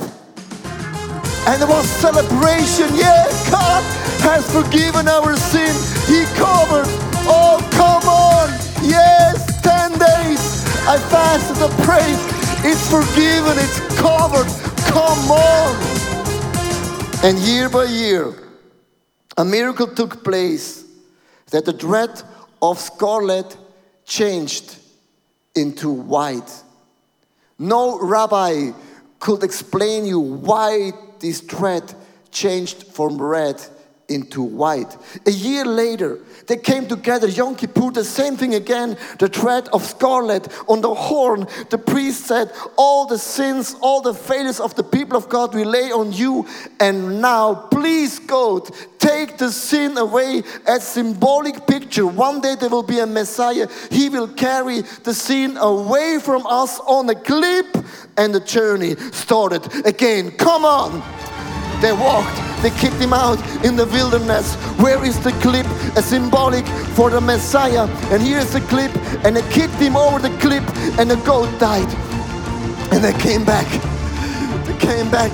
And 1.47 1.63
there 1.63 1.69
was 1.69 1.89
celebration. 1.89 2.95
Yeah, 2.95 3.25
God 3.51 3.83
has 4.21 4.45
forgiven 4.53 5.09
our 5.09 5.37
sin. 5.37 5.75
He 6.07 6.25
covered. 6.37 6.85
Oh, 7.25 7.59
come 7.73 8.05
on. 8.09 8.49
Yes, 8.85 9.61
10 9.63 9.93
days. 9.93 10.65
I 10.87 10.99
fasted 11.09 11.63
and 11.63 11.73
prayed. 11.85 12.19
It's 12.65 12.89
forgiven. 12.91 13.57
It's 13.57 13.81
covered. 13.99 14.49
Come 14.93 15.31
on. 15.31 15.98
And 17.21 17.37
year 17.41 17.69
by 17.69 17.85
year, 17.85 18.33
a 19.37 19.45
miracle 19.45 19.89
took 19.89 20.23
place 20.23 20.85
that 21.51 21.65
the 21.65 21.73
dread 21.73 22.23
of 22.63 22.79
scarlet 22.79 23.57
changed 24.05 24.79
into 25.57 25.91
white. 25.91 26.49
No 27.59 27.99
rabbi 27.99 28.71
could 29.19 29.43
explain 29.43 30.07
you 30.07 30.21
why 30.21 30.93
this 31.19 31.41
thread 31.41 31.93
changed 32.31 32.85
from 32.85 33.21
red 33.21 33.61
into 34.09 34.43
white. 34.43 34.97
A 35.27 35.31
year 35.31 35.65
later, 35.65 36.19
they 36.47 36.57
came 36.57 36.89
together, 36.89 37.29
Yom 37.29 37.55
Kippur, 37.55 37.91
the 37.91 38.05
same 38.05 38.37
thing 38.37 38.55
again, 38.55 38.97
the 39.19 39.29
thread 39.29 39.69
of 39.69 39.85
scarlet 39.85 40.49
on 40.67 40.81
the 40.81 40.95
horn. 40.95 41.47
The 41.69 41.79
priest 41.79 42.27
said, 42.27 42.51
All 42.77 43.07
the 43.07 43.19
sins, 43.19 43.77
all 43.81 44.01
the 44.01 44.15
failures 44.15 44.61
of 44.61 44.75
the 44.75 44.83
people 44.83 45.17
of 45.17 45.29
God 45.29 45.55
we 45.55 45.65
lay 45.65 45.93
on 45.93 46.13
you. 46.13 46.47
And 46.81 47.21
now, 47.21 47.55
please, 47.55 48.19
God, 48.19 48.71
take 48.99 49.37
the 49.37 49.53
sin 49.53 49.99
away 49.99 50.43
as 50.67 50.87
symbolic 50.87 51.67
picture. 51.67 52.07
One 52.07 52.41
day 52.41 52.55
there 52.55 52.71
will 52.71 52.83
be 52.83 53.01
a 53.01 53.07
Messiah. 53.07 53.69
He 53.91 54.09
will 54.09 54.29
carry 54.29 54.81
the 55.05 55.13
sin 55.13 55.59
away 55.59 56.19
from 56.23 56.47
us 56.47 56.81
on 56.81 57.11
a 57.11 57.15
clip, 57.15 57.67
and 58.17 58.35
the 58.35 58.41
journey 58.41 58.97
started 59.13 59.87
again. 59.87 60.31
Come 60.31 60.65
on. 60.65 61.03
They 61.83 61.93
walked 61.93 62.48
They 62.63 62.71
kicked 62.71 62.97
him 62.97 63.13
out 63.13 63.39
in 63.65 63.77
the 63.77 63.87
wilderness. 63.87 64.55
Where 64.83 65.05
is 65.05 65.19
the 65.23 65.33
clip? 65.43 65.67
A 65.97 66.03
symbolic 66.03 66.67
for 66.97 67.11
the 67.11 67.21
Messiah. 67.21 67.87
And 68.13 68.23
here's 68.23 68.53
the 68.53 68.61
clip. 68.63 68.95
And 69.25 69.37
they 69.37 69.43
kicked 69.51 69.75
him 69.75 69.97
over 69.97 70.19
the 70.19 70.37
clip, 70.39 70.65
and 70.99 71.11
the 71.11 71.17
goat 71.25 71.49
died. 71.61 71.89
And 72.93 73.05
they 73.05 73.13
came 73.21 73.45
back. 73.45 73.69
They 74.67 74.77
came 74.79 75.11
back. 75.11 75.33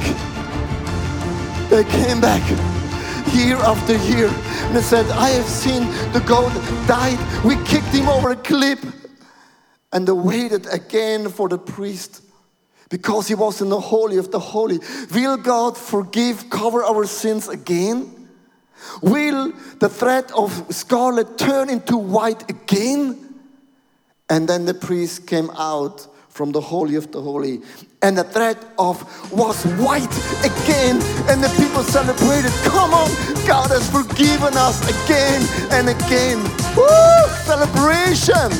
They 1.71 1.85
came 1.85 2.21
back 2.21 2.43
year 3.35 3.57
after 3.57 3.97
year. 3.97 4.29
And 4.29 4.77
they 4.77 4.83
said, 4.83 5.07
I 5.11 5.31
have 5.31 5.47
seen 5.47 5.83
the 6.13 6.21
goat 6.21 6.53
died. 6.87 7.19
We 7.45 7.57
kicked 7.65 7.89
him 7.89 8.09
over 8.09 8.31
a 8.31 8.37
cliff. 8.37 8.85
And 9.93 10.07
they 10.07 10.13
waited 10.13 10.67
again 10.67 11.29
for 11.29 11.49
the 11.49 11.59
priest 11.59 12.23
because 12.95 13.27
he 13.27 13.35
was 13.35 13.61
in 13.61 13.71
the 13.71 13.81
holy 13.81 14.19
of 14.19 14.31
the 14.31 14.39
holy. 14.39 14.79
Will 15.13 15.37
God 15.37 15.77
forgive, 15.77 16.49
cover 16.49 16.85
our 16.85 17.05
sins 17.07 17.49
again? 17.49 18.29
Will 19.03 19.53
the 19.81 19.89
thread 19.89 20.31
of 20.31 20.73
scarlet 20.73 21.37
turn 21.37 21.71
into 21.71 21.97
white 21.97 22.49
again? 22.49 23.35
And 24.31 24.47
then 24.49 24.65
the 24.65 24.75
priest 24.75 25.27
came 25.27 25.51
out 25.59 26.07
from 26.29 26.53
the 26.53 26.61
holy 26.61 26.95
of 26.95 27.11
the 27.11 27.21
holy 27.21 27.63
and 28.01 28.17
the 28.17 28.23
thread 28.25 28.59
of 28.79 29.03
was 29.33 29.65
white 29.83 30.15
again 30.45 30.97
and 31.31 31.43
the 31.43 31.53
people 31.57 31.83
celebrated 31.85 32.51
come 32.65 32.93
on 32.93 33.09
god 33.47 33.71
has 33.71 33.89
forgiven 33.89 34.53
us 34.57 34.83
again 34.83 35.41
and 35.71 35.89
again 35.89 36.43
Woo! 36.75 37.29
celebration 37.47 38.51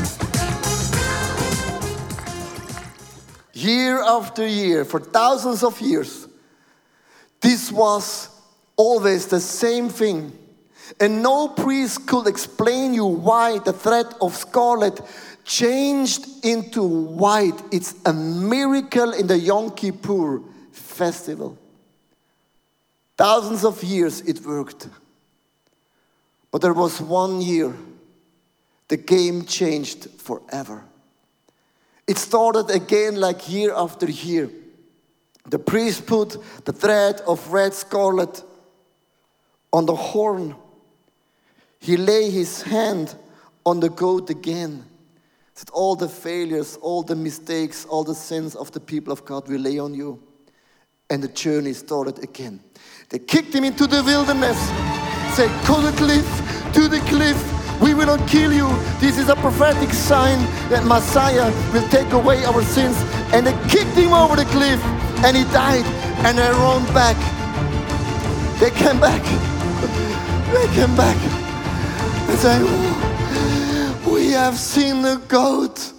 year 3.65 4.03
after 4.03 4.47
year 4.47 4.85
for 4.85 5.01
thousands 5.01 5.63
of 5.63 5.81
years 5.81 6.29
this 7.41 7.73
was 7.73 8.29
always 8.77 9.27
the 9.27 9.41
same 9.41 9.89
thing 9.89 10.33
and 11.01 11.23
no 11.23 11.49
priest 11.49 12.07
could 12.07 12.27
explain 12.27 12.95
you 12.95 13.07
why 13.07 13.59
the 13.59 13.73
thread 13.73 14.07
of 14.21 14.35
scarlet 14.35 15.01
changed 15.45 16.45
into 16.45 16.83
white. 16.83 17.61
It's 17.71 17.95
a 18.05 18.13
miracle 18.13 19.13
in 19.13 19.27
the 19.27 19.39
Yom 19.39 19.71
Kippur 19.71 20.41
festival. 20.73 21.59
Thousands 23.17 23.65
of 23.65 23.83
years 23.83 24.21
it 24.23 24.45
worked. 24.45 24.89
But 26.51 26.63
there 26.63 26.73
was 26.73 27.01
one 27.01 27.41
year 27.41 27.75
the 28.89 28.97
game 28.97 29.45
changed 29.45 30.11
forever. 30.19 30.85
It 32.07 32.19
started 32.19 32.71
again 32.71 33.17
like 33.17 33.49
year 33.49 33.73
after 33.75 34.11
year. 34.11 34.51
The 35.47 35.59
priest 35.59 36.07
put 36.07 36.37
the 36.65 36.73
thread 36.73 37.21
of 37.27 37.53
red 37.53 37.75
scarlet 37.75 38.43
on 39.73 39.87
the 39.87 39.95
horn. 39.95 40.57
He 41.81 41.97
lay 41.97 42.31
his 42.31 42.63
hand 42.63 43.15
on 43.67 43.81
the 43.81 43.91
goat 43.91 44.31
again 44.31 44.85
that 45.57 45.71
all 45.71 45.95
the 45.95 46.09
failures, 46.09 46.77
all 46.81 47.03
the 47.03 47.15
mistakes, 47.15 47.85
all 47.85 48.05
the 48.05 48.15
sins 48.15 48.55
of 48.55 48.73
the 48.73 48.81
people 48.81 49.13
of 49.13 49.25
God 49.25 49.49
will 49.49 49.61
lay 49.61 49.79
on 49.79 49.95
you. 49.95 50.23
And 51.11 51.23
the 51.23 51.29
journey 51.29 51.75
started 51.75 52.23
again. 52.23 52.61
They 53.11 53.19
kicked 53.19 53.55
him 53.55 53.65
into 53.65 53.87
the 53.87 54.03
wilderness, 54.03 54.59
said, 55.37 55.51
To 55.67 55.81
the 55.81 55.93
cliff, 55.97 56.73
to 56.75 56.89
the 56.89 57.01
cliff, 57.01 57.54
we 57.85 57.93
will 57.93 58.07
not 58.07 58.27
kill 58.27 58.51
you. 58.51 58.67
This 58.99 59.19
is 59.19 59.29
a 59.29 59.37
prophetic 59.37 59.93
sign 59.93 60.39
that 60.71 60.87
Messiah 60.87 61.53
will 61.75 61.87
take 61.91 62.11
away 62.13 62.43
our 62.47 62.63
sins. 62.63 62.97
And 63.35 63.47
they 63.47 63.53
kicked 63.69 63.95
him 63.95 64.15
over 64.15 64.37
the 64.37 64.47
cliff, 64.47 64.83
and 65.23 65.37
he 65.37 65.45
died. 65.53 65.85
And 66.25 66.39
they 66.39 66.49
ran 66.49 66.83
back. 66.95 67.19
They 68.59 68.71
came 68.71 68.99
back. 68.99 69.23
They 70.55 70.67
came 70.75 70.97
back. 70.97 71.19
And 72.27 72.65
oh, 72.67 74.11
we 74.11 74.31
have 74.31 74.59
seen 74.59 75.03
the 75.03 75.21
goat. 75.29 75.93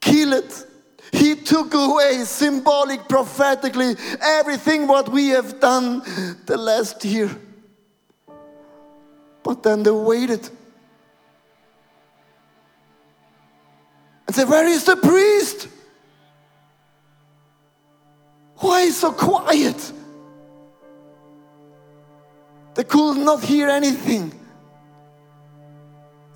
Kill 0.00 0.32
it. 0.32 0.66
He 1.12 1.34
took 1.34 1.74
away 1.74 2.24
symbolic, 2.24 3.06
prophetically, 3.06 3.96
everything 4.22 4.86
what 4.86 5.10
we 5.10 5.28
have 5.28 5.60
done 5.60 6.00
the 6.46 6.56
last 6.56 7.04
year. 7.04 7.30
But 9.46 9.62
then 9.62 9.84
they 9.84 9.92
waited 9.92 10.50
and 14.26 14.34
said, 14.34 14.48
Where 14.48 14.66
is 14.66 14.82
the 14.82 14.96
priest? 14.96 15.68
Why 18.56 18.80
is 18.80 18.96
so 18.96 19.12
quiet? 19.12 19.92
They 22.74 22.82
could 22.82 23.18
not 23.18 23.44
hear 23.44 23.68
anything. 23.68 24.32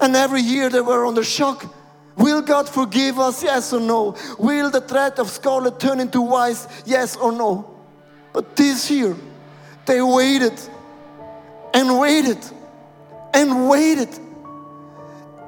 And 0.00 0.14
every 0.14 0.42
year 0.42 0.70
they 0.70 0.80
were 0.80 1.04
under 1.04 1.24
shock. 1.24 1.74
Will 2.16 2.42
God 2.42 2.68
forgive 2.68 3.18
us? 3.18 3.42
Yes 3.42 3.72
or 3.72 3.80
no? 3.80 4.14
Will 4.38 4.70
the 4.70 4.82
thread 4.82 5.18
of 5.18 5.28
scarlet 5.28 5.80
turn 5.80 5.98
into 5.98 6.20
white? 6.20 6.64
Yes 6.86 7.16
or 7.16 7.32
no? 7.32 7.76
But 8.32 8.54
this 8.54 8.88
year, 8.88 9.16
they 9.84 10.00
waited 10.00 10.60
and 11.74 11.98
waited 11.98 12.38
and 13.34 13.68
waited, 13.68 14.10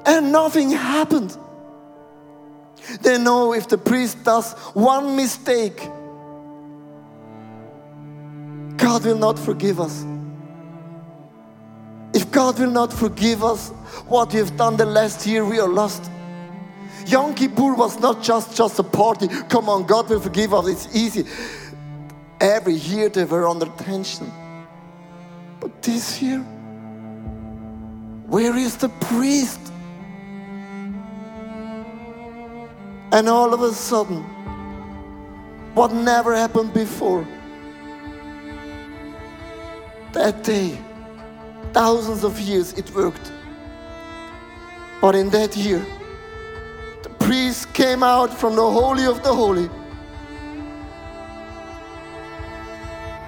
and 0.05 0.31
nothing 0.31 0.71
happened. 0.71 1.37
They 3.01 3.17
know 3.17 3.53
if 3.53 3.67
the 3.67 3.77
priest 3.77 4.23
does 4.23 4.53
one 4.73 5.15
mistake, 5.15 5.77
God 8.77 9.05
will 9.05 9.17
not 9.17 9.39
forgive 9.39 9.79
us. 9.79 10.05
If 12.13 12.31
God 12.31 12.59
will 12.59 12.71
not 12.71 12.93
forgive 12.93 13.43
us 13.43 13.69
what 14.07 14.33
we 14.33 14.39
have 14.39 14.55
done 14.57 14.77
the 14.77 14.85
last 14.85 15.25
year, 15.25 15.45
we 15.45 15.59
are 15.59 15.67
lost. 15.67 16.11
Yom 17.07 17.33
Kippur 17.33 17.73
was 17.73 17.99
not 17.99 18.21
just, 18.21 18.55
just 18.55 18.79
a 18.79 18.83
party. 18.83 19.27
Come 19.49 19.69
on, 19.69 19.85
God 19.85 20.09
will 20.09 20.19
forgive 20.19 20.53
us. 20.53 20.67
It's 20.67 20.95
easy. 20.95 21.25
Every 22.39 22.75
year 22.75 23.09
they 23.09 23.23
were 23.23 23.47
under 23.47 23.65
tension. 23.65 24.31
But 25.59 25.81
this 25.81 26.21
year, 26.21 26.45
where 28.33 28.57
is 28.57 28.77
the 28.77 28.89
priest? 28.89 29.59
And 33.11 33.29
all 33.29 33.53
of 33.53 33.61
a 33.61 33.71
sudden, 33.71 34.23
what 35.75 35.93
never 35.93 36.33
happened 36.35 36.73
before, 36.73 37.27
that 40.13 40.43
day, 40.43 40.79
thousands 41.73 42.23
of 42.23 42.39
years 42.39 42.73
it 42.73 42.89
worked. 42.95 43.31
But 44.99 45.13
in 45.13 45.29
that 45.29 45.55
year, 45.55 45.85
the 47.03 47.09
priest 47.19 47.71
came 47.75 48.01
out 48.01 48.33
from 48.33 48.55
the 48.55 48.67
Holy 48.79 49.05
of 49.05 49.21
the 49.21 49.31
Holy. 49.31 49.69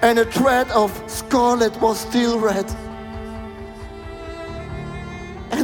And 0.02 0.18
a 0.18 0.24
thread 0.24 0.68
of 0.72 0.90
scarlet 1.06 1.80
was 1.80 2.00
still 2.00 2.40
red. 2.40 2.66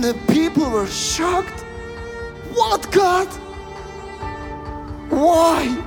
And 0.03 0.19
the 0.19 0.33
people 0.33 0.69
were 0.69 0.89
shocked. 0.89 1.61
What, 2.55 2.91
God? 2.91 3.29
Why? 5.11 5.81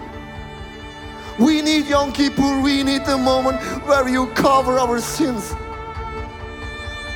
We 1.38 1.62
need 1.62 1.88
Yom 1.88 2.14
Kippur. 2.14 2.62
We 2.62 2.84
need 2.84 3.06
the 3.06 3.18
moment 3.18 3.60
where 3.86 4.08
you 4.08 4.28
cover 4.28 4.80
our 4.80 5.02
sins. 5.02 5.52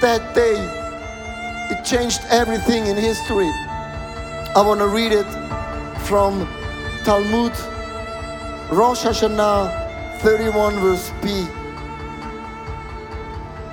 That 0.02 0.36
day, 0.36 0.58
it 1.72 1.86
changed 1.86 2.20
everything 2.30 2.88
in 2.88 2.98
history. 2.98 3.50
I 4.54 4.62
want 4.66 4.82
to 4.82 4.88
read 4.88 5.14
it 5.14 5.30
from 6.04 6.50
Talmud, 7.06 7.54
Rosh 8.72 9.06
Hashanah 9.06 10.20
31, 10.20 10.80
verse 10.80 11.14
B. 11.22 11.48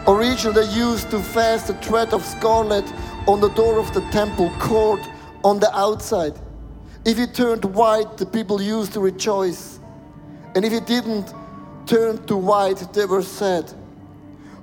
Originally 0.07 0.69
used 0.69 1.11
to 1.11 1.19
fast 1.19 1.71
a 1.71 1.75
thread 1.75 2.13
of 2.15 2.25
scarlet 2.25 2.85
on 3.27 3.41
the 3.41 3.51
door 3.51 3.79
of 3.79 3.93
the 3.93 4.01
temple 4.11 4.51
court 4.59 5.01
on 5.45 5.59
the 5.59 5.75
outside. 5.77 6.35
If 7.05 7.19
it 7.19 7.35
turned 7.35 7.65
white, 7.65 8.17
the 8.17 8.27
people 8.27 8.61
used 8.61 8.93
to 8.95 9.01
rejoice. 9.01 9.79
And 10.55 10.65
if 10.65 10.73
it 10.73 10.87
didn't 10.87 11.33
turn 11.87 12.25
to 12.27 12.37
white, 12.37 12.93
they 12.93 13.05
were 13.05 13.23
sad. 13.23 13.73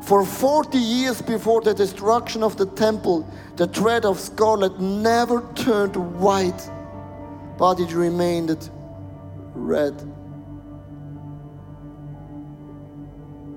For 0.03 0.25
40 0.25 0.77
years 0.77 1.21
before 1.21 1.61
the 1.61 1.73
destruction 1.73 2.43
of 2.43 2.57
the 2.57 2.65
temple, 2.65 3.25
the 3.55 3.67
thread 3.67 4.03
of 4.03 4.19
scarlet 4.19 4.79
never 4.79 5.41
turned 5.55 5.95
white, 6.19 6.69
but 7.57 7.79
it 7.79 7.93
remained 7.93 8.69
red. 9.53 9.93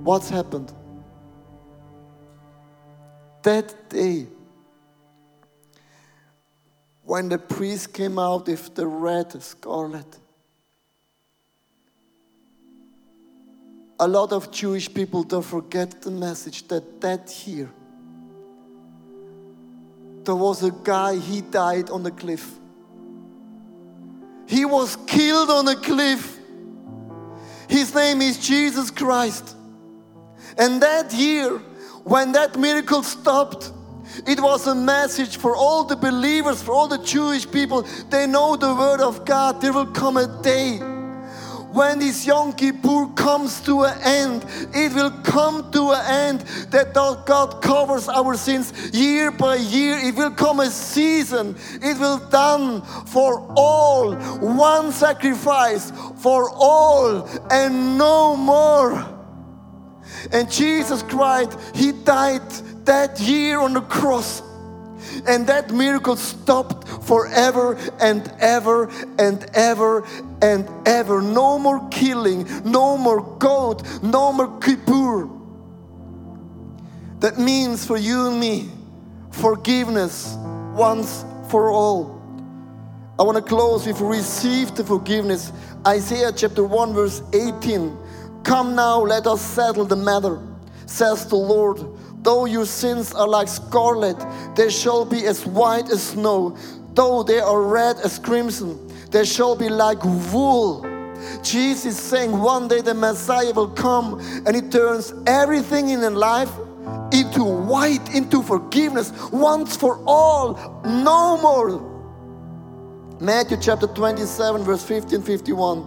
What's 0.05 0.31
happened? 0.31 0.73
That 3.43 3.89
day, 3.89 4.29
when 7.07 7.31
the 7.31 7.39
priest 7.39 7.95
came 7.95 8.19
out 8.19 8.47
with 8.47 8.75
the 8.75 8.87
red 8.87 9.43
scarlet, 9.43 10.19
a 13.99 14.07
lot 14.07 14.33
of 14.33 14.51
Jewish 14.51 14.93
people 14.93 15.23
don't 15.23 15.43
forget 15.43 16.03
the 16.03 16.11
message 16.11 16.69
that 16.69 17.01
that 17.01 17.47
year 17.47 17.71
there 20.27 20.35
was 20.35 20.65
a 20.65 20.73
guy, 20.73 21.17
he 21.17 21.41
died 21.41 21.89
on 21.89 22.03
the 22.03 22.11
cliff. 22.11 22.59
He 24.49 24.65
was 24.65 24.97
killed 25.07 25.51
on 25.51 25.69
a 25.69 25.77
cliff. 25.77 26.39
His 27.69 27.95
name 27.95 28.21
is 28.21 28.37
Jesus 28.37 28.91
Christ. 28.91 29.57
And 30.59 30.83
that 30.83 31.13
year, 31.13 31.51
when 32.03 32.33
that 32.33 32.59
miracle 32.59 33.05
stopped, 33.05 33.73
it 34.27 34.41
was 34.41 34.67
a 34.67 34.75
message 34.75 35.37
for 35.37 35.57
all 35.57 35.85
the 35.85 35.97
believers, 35.97 36.63
for 36.63 36.73
all 36.73 36.89
the 36.89 36.99
Jewish 36.99 37.51
people. 37.51 37.83
They 38.11 38.27
know 38.27 38.57
the 38.57 38.75
word 38.75 39.01
of 39.01 39.25
God. 39.25 39.61
There 39.61 39.73
will 39.73 39.87
come 39.87 40.17
a 40.17 40.27
day 40.43 40.81
when 41.77 41.99
this 41.99 42.27
Yom 42.27 42.55
Kippur 42.55 43.09
comes 43.09 43.61
to 43.61 43.83
an 43.83 43.99
end, 44.03 44.47
it 44.75 44.95
will 44.95 45.11
come 45.25 45.71
to 45.73 45.91
an 45.93 46.07
end 46.07 46.41
that 46.71 46.95
God 46.95 47.61
covers 47.61 48.09
our 48.09 48.35
sins 48.35 48.73
year 48.95 49.31
by 49.31 49.57
year. 49.57 49.99
It 49.99 50.15
will 50.15 50.31
come 50.31 50.61
a 50.61 50.71
season. 50.71 51.55
It 51.83 51.99
will 51.99 52.17
done 52.31 52.81
for 53.05 53.47
all. 53.59 54.15
One 54.41 54.91
sacrifice 54.91 55.93
for 56.17 56.49
all 56.51 57.29
and 57.51 57.99
no 57.99 58.37
more. 58.37 59.05
And 60.33 60.51
Jesus 60.51 61.03
Christ, 61.03 61.59
He 61.75 61.93
died 61.93 62.41
that 62.87 63.21
year 63.21 63.61
on 63.61 63.75
the 63.75 63.83
cross. 63.83 64.43
And 65.27 65.47
that 65.47 65.71
miracle 65.71 66.17
stopped 66.17 66.89
forever 67.05 67.77
and 68.01 68.27
ever 68.41 68.89
and 69.19 69.45
ever 69.55 70.05
and 70.43 70.69
ever. 70.87 71.23
No 71.23 71.59
more 71.59 71.87
killing, 71.91 72.47
no 72.65 72.97
more 72.97 73.23
goat, 73.39 73.83
no 74.03 74.33
more 74.33 74.59
kippur. 74.61 75.29
That 77.21 77.39
means 77.39 77.85
for 77.85 77.97
you 77.97 78.29
and 78.29 78.41
me 78.41 78.71
forgiveness 79.31 80.35
once 80.75 81.25
for 81.51 81.71
all. 81.71 82.17
I 83.19 83.23
want 83.23 83.37
to 83.37 83.43
close 83.43 83.87
with 83.87 84.01
receive 84.01 84.75
the 84.75 84.85
forgiveness. 84.85 85.53
Isaiah 85.87 86.33
chapter 86.33 86.65
1, 86.65 86.93
verse 86.93 87.23
18. 87.33 87.97
Come 88.45 88.75
now, 88.75 89.01
let 89.01 89.27
us 89.27 89.41
settle 89.41 89.87
the 89.87 89.97
matter, 89.97 90.39
says 90.85 91.27
the 91.27 91.37
Lord. 91.37 91.96
Though 92.27 92.45
your 92.45 92.67
sins 92.67 93.15
are 93.15 93.29
like 93.29 93.47
scarlet, 93.47 94.17
they 94.57 94.69
shall 94.69 95.05
be 95.05 95.27
as 95.27 95.47
white 95.47 95.89
as 95.93 96.03
snow. 96.03 96.57
Though 96.93 97.23
they 97.23 97.39
are 97.39 97.63
red 97.63 97.99
as 98.01 98.19
crimson, 98.19 98.91
they 99.13 99.25
shall 99.25 99.55
be 99.55 99.69
like 99.69 100.03
wool. 100.33 100.85
Jesus 101.45 101.87
is 101.87 101.97
saying 101.97 102.37
one 102.37 102.67
day 102.67 102.81
the 102.81 102.95
Messiah 102.95 103.53
will 103.53 103.69
come 103.69 104.19
and 104.45 104.57
he 104.57 104.63
turns 104.63 105.15
everything 105.29 105.91
in 105.91 106.01
life 106.17 106.51
into 107.13 107.45
white, 107.45 108.13
into 108.13 108.43
forgiveness, 108.43 109.13
once 109.31 109.77
for 109.77 110.03
all, 110.05 110.83
no 110.85 111.39
more. 111.41 111.81
Matthew 113.21 113.57
chapter 113.61 113.87
27, 113.87 114.65
verse 114.65 114.83
50 114.83 115.15
and 115.15 115.25
51. 115.25 115.79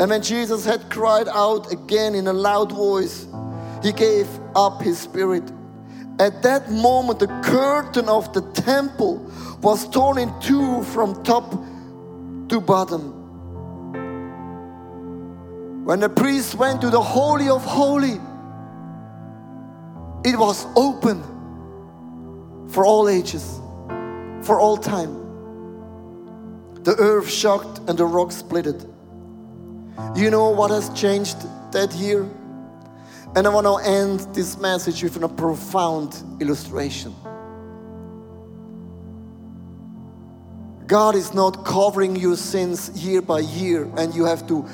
And 0.00 0.10
when 0.10 0.20
Jesus 0.20 0.64
had 0.64 0.90
cried 0.90 1.28
out 1.28 1.70
again 1.70 2.16
in 2.16 2.26
a 2.26 2.32
loud 2.32 2.72
voice, 2.72 3.28
he 3.82 3.92
gave 3.92 4.28
up 4.54 4.82
his 4.82 4.98
spirit. 4.98 5.44
At 6.18 6.42
that 6.42 6.70
moment, 6.70 7.20
the 7.20 7.28
curtain 7.44 8.08
of 8.08 8.32
the 8.32 8.42
temple 8.52 9.18
was 9.62 9.88
torn 9.88 10.18
in 10.18 10.32
two 10.40 10.82
from 10.84 11.22
top 11.22 11.50
to 12.48 12.60
bottom. 12.60 13.14
When 15.84 16.00
the 16.00 16.08
priest 16.08 16.54
went 16.54 16.80
to 16.82 16.90
the 16.90 17.00
Holy 17.00 17.48
of 17.48 17.64
Holy, 17.64 18.20
it 20.24 20.36
was 20.36 20.66
open 20.76 21.22
for 22.68 22.84
all 22.84 23.08
ages, 23.08 23.60
for 24.42 24.60
all 24.60 24.76
time. 24.76 25.14
The 26.82 26.94
earth 26.98 27.30
shocked 27.30 27.80
and 27.88 27.98
the 27.98 28.04
rock 28.04 28.30
splitted. 28.30 28.86
You 30.16 30.30
know 30.30 30.50
what 30.50 30.70
has 30.70 30.90
changed 30.90 31.36
that 31.72 31.92
year? 31.94 32.28
And 33.36 33.46
I 33.46 33.50
want 33.50 33.66
to 33.66 33.76
end 33.88 34.20
this 34.34 34.58
message 34.58 35.02
with 35.02 35.22
a 35.22 35.28
profound 35.28 36.22
illustration. 36.40 37.14
God 40.86 41.14
is 41.14 41.34
not 41.34 41.66
covering 41.66 42.16
your 42.16 42.36
sins 42.36 42.90
year 43.04 43.20
by 43.20 43.40
year, 43.40 43.90
and 43.98 44.14
you 44.14 44.24
have 44.24 44.46
to 44.48 44.66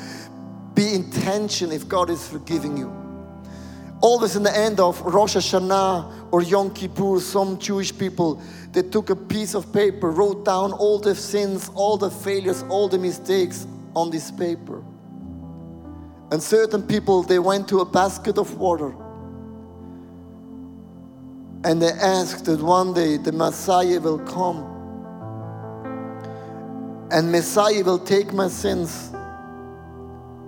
be 0.75 0.95
intention 0.95 1.73
if 1.73 1.89
God 1.89 2.09
is 2.09 2.29
forgiving 2.29 2.77
you. 2.77 2.93
Always 4.01 4.37
in 4.37 4.43
the 4.45 4.57
end 4.57 4.81
of 4.81 5.01
Rosh 5.01 5.37
Hashanah 5.37 6.29
or 6.31 6.43
Yom 6.43 6.73
Kippur, 6.73 7.19
some 7.21 7.59
Jewish 7.59 7.97
people 7.97 8.41
they 8.73 8.83
took 8.83 9.11
a 9.11 9.17
piece 9.17 9.55
of 9.55 9.73
paper, 9.73 10.11
wrote 10.11 10.45
down 10.45 10.73
all 10.73 10.99
the 10.99 11.15
sins, 11.15 11.71
all 11.75 11.97
the 11.97 12.11
failures, 12.11 12.65
all 12.69 12.89
the 12.89 12.99
mistakes 12.99 13.67
on 13.95 14.11
this 14.11 14.31
paper. 14.33 14.83
And 16.35 16.43
certain 16.43 16.83
people, 16.83 17.23
they 17.23 17.39
went 17.39 17.69
to 17.69 17.79
a 17.79 17.85
basket 17.85 18.39
of 18.39 18.57
water. 18.57 18.93
And 21.63 21.81
they 21.81 21.93
asked 21.93 22.47
that 22.47 22.61
one 22.61 22.93
day 22.93 23.19
the 23.19 23.31
Messiah 23.31 24.01
will 24.01 24.19
come. 24.19 24.65
And 27.13 27.31
Messiah 27.31 27.85
will 27.85 28.01
take 28.01 28.33
my 28.33 28.49
sins. 28.49 29.13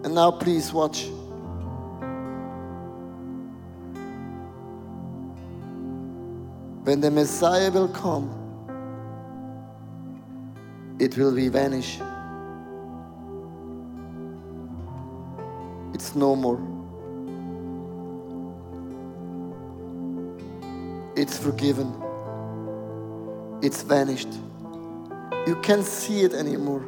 And 0.03 0.13
now 0.13 0.33
please 0.33 0.73
watch. 0.73 1.05
When 6.83 7.01
the 7.01 7.13
Messiah 7.13 7.71
will 7.71 7.91
come, 7.91 8.29
it 10.99 11.17
will 11.17 11.33
be 11.33 11.47
vanished. 11.47 12.01
It's 15.97 16.15
no 16.15 16.37
more. 16.37 16.61
It's 21.17 21.39
forgiven. 21.39 21.91
It's 23.63 23.81
vanished. 23.81 24.29
You 25.47 25.57
can't 25.63 25.87
see 25.87 26.21
it 26.21 26.35
anymore. 26.35 26.85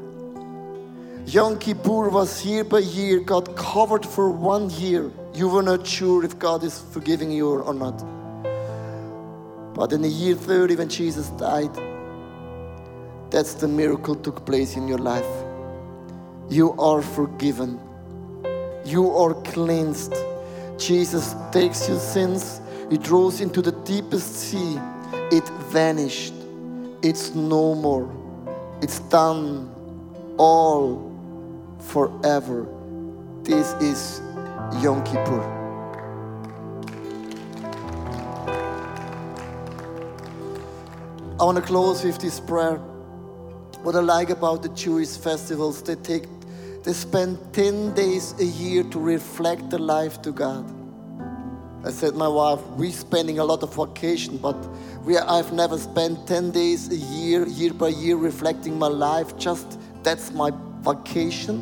Yom 1.25 1.59
Kippur 1.59 2.11
was 2.11 2.45
year 2.45 2.65
by 2.65 2.81
year, 2.81 3.21
God 3.21 3.57
covered 3.57 4.05
for 4.05 4.29
one 4.29 4.69
year. 4.69 5.11
You 5.33 5.49
were 5.49 5.63
not 5.63 5.87
sure 5.87 6.23
if 6.23 6.39
God 6.39 6.63
is 6.63 6.79
forgiving 6.93 7.33
you 7.33 7.49
or 7.49 7.73
not. 7.73 8.05
But 9.73 9.95
in 9.95 10.03
the 10.03 10.11
year 10.11 10.35
30, 10.35 10.77
when 10.77 10.91
Jesus 10.91 11.29
died, 11.31 11.75
that's 13.31 13.55
the 13.55 13.69
miracle 13.69 14.17
took 14.17 14.45
place 14.45 14.77
in 14.77 14.87
your 14.87 14.99
life. 14.99 15.33
You 16.51 16.73
are 16.73 17.01
forgiven 17.01 17.88
you 18.89 19.15
are 19.15 19.35
cleansed. 19.35 20.15
Jesus 20.79 21.35
takes 21.53 21.89
your 21.89 21.99
sins, 21.99 22.61
it 22.91 23.11
rolls 23.11 23.41
into 23.41 23.61
the 23.61 23.73
deepest 23.85 24.35
sea. 24.35 24.79
It 25.31 25.47
vanished. 25.71 26.33
It's 27.03 27.35
no 27.35 27.75
more. 27.75 28.09
It's 28.81 29.01
done 29.01 29.69
all 30.39 31.13
forever. 31.81 32.67
This 33.43 33.73
is 33.75 34.23
Yom 34.83 35.05
Kippur. 35.05 35.43
I 41.39 41.45
want 41.45 41.57
to 41.57 41.63
close 41.63 42.03
with 42.05 42.19
this 42.19 42.41
prayer. 42.41 42.77
What 43.83 43.95
I 43.95 44.01
like 44.01 44.31
about 44.31 44.63
the 44.63 44.71
Jewish 44.71 45.17
festivals, 45.19 45.83
they 45.83 45.95
take 45.95 46.25
they 46.89 46.95
spend 46.95 47.39
10 47.53 47.93
days 47.93 48.35
a 48.41 48.47
year 48.47 48.83
to 48.83 48.99
reflect 48.99 49.69
their 49.69 49.79
life 49.79 50.23
to 50.23 50.33
God. 50.33 50.65
I 51.85 51.91
said, 51.91 52.15
my 52.15 52.29
wife, 52.29 52.63
we're 52.79 52.91
spending 52.93 53.41
a 53.41 53.45
lot 53.45 53.63
of 53.63 53.75
vacation, 53.75 54.39
but 54.39 54.57
we 55.05 55.19
I've 55.19 55.53
never 55.53 55.77
spent 55.77 56.27
10 56.27 56.51
days 56.51 56.89
a 56.89 56.97
year, 56.97 57.47
year 57.47 57.75
by 57.75 57.89
year, 57.89 58.17
reflecting 58.17 58.79
my 58.79 58.87
life. 58.87 59.37
Just 59.37 59.79
that's 60.03 60.33
my 60.33 60.51
vacation. 60.81 61.57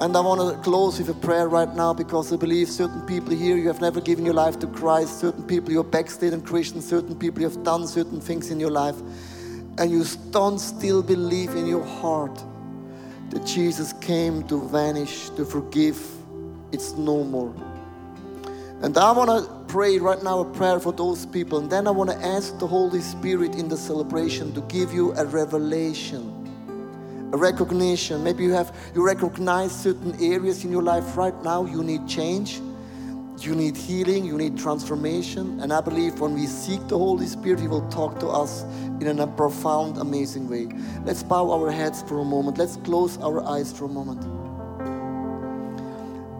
And 0.00 0.14
I 0.14 0.20
want 0.20 0.42
to 0.42 0.62
close 0.62 0.98
with 0.98 1.08
a 1.08 1.14
prayer 1.14 1.48
right 1.48 1.74
now 1.74 1.94
because 1.94 2.30
I 2.30 2.36
believe 2.36 2.68
certain 2.68 3.06
people 3.06 3.34
here, 3.34 3.56
you 3.56 3.68
have 3.68 3.80
never 3.80 4.02
given 4.02 4.26
your 4.26 4.34
life 4.34 4.58
to 4.58 4.66
Christ. 4.66 5.20
Certain 5.20 5.44
people, 5.44 5.72
you're 5.72 5.82
backslidden 5.82 6.42
Christian. 6.42 6.82
Certain 6.82 7.16
people, 7.18 7.40
you 7.40 7.48
have 7.48 7.64
done 7.64 7.86
certain 7.86 8.20
things 8.20 8.50
in 8.50 8.60
your 8.60 8.70
life. 8.70 8.96
And 9.78 9.90
you 9.90 10.04
don't 10.30 10.58
still 10.58 11.02
believe 11.02 11.54
in 11.54 11.66
your 11.66 11.84
heart 11.84 12.38
that 13.30 13.46
Jesus 13.46 13.92
came 13.94 14.42
to 14.48 14.68
vanish, 14.68 15.30
to 15.30 15.44
forgive. 15.44 16.00
It's 16.72 16.92
no 16.94 17.24
more. 17.24 17.54
And 18.82 18.96
I 18.98 19.12
want 19.12 19.30
to 19.30 19.50
pray 19.72 19.98
right 19.98 20.22
now 20.22 20.40
a 20.40 20.44
prayer 20.44 20.80
for 20.80 20.92
those 20.92 21.26
people. 21.26 21.58
And 21.58 21.70
then 21.70 21.86
I 21.86 21.90
want 21.90 22.10
to 22.10 22.16
ask 22.18 22.58
the 22.58 22.66
Holy 22.66 23.00
Spirit 23.00 23.54
in 23.54 23.68
the 23.68 23.76
celebration 23.76 24.52
to 24.54 24.60
give 24.62 24.92
you 24.92 25.12
a 25.14 25.24
revelation. 25.24 26.32
a 27.32 27.36
recognition. 27.36 28.22
Maybe 28.22 28.44
you 28.44 28.52
have 28.52 28.74
you 28.94 29.04
recognize 29.04 29.72
certain 29.72 30.14
areas 30.22 30.64
in 30.64 30.70
your 30.70 30.82
life 30.82 31.16
right 31.16 31.34
now 31.42 31.64
you 31.66 31.82
need 31.82 32.06
change. 32.06 32.60
You 33.38 33.54
need 33.54 33.76
healing, 33.76 34.24
you 34.24 34.38
need 34.38 34.56
transformation. 34.56 35.60
And 35.60 35.72
I 35.72 35.80
believe 35.80 36.20
when 36.20 36.34
we 36.34 36.46
seek 36.46 36.86
the 36.88 36.96
Holy 36.96 37.26
Spirit, 37.26 37.60
He 37.60 37.68
will 37.68 37.86
talk 37.88 38.18
to 38.20 38.28
us 38.28 38.62
in 39.00 39.18
a 39.18 39.26
profound, 39.26 39.98
amazing 39.98 40.48
way. 40.48 40.68
Let's 41.04 41.22
bow 41.22 41.50
our 41.50 41.70
heads 41.70 42.02
for 42.02 42.20
a 42.20 42.24
moment. 42.24 42.58
Let's 42.58 42.76
close 42.76 43.18
our 43.18 43.44
eyes 43.44 43.72
for 43.72 43.84
a 43.84 43.88
moment. 43.88 44.24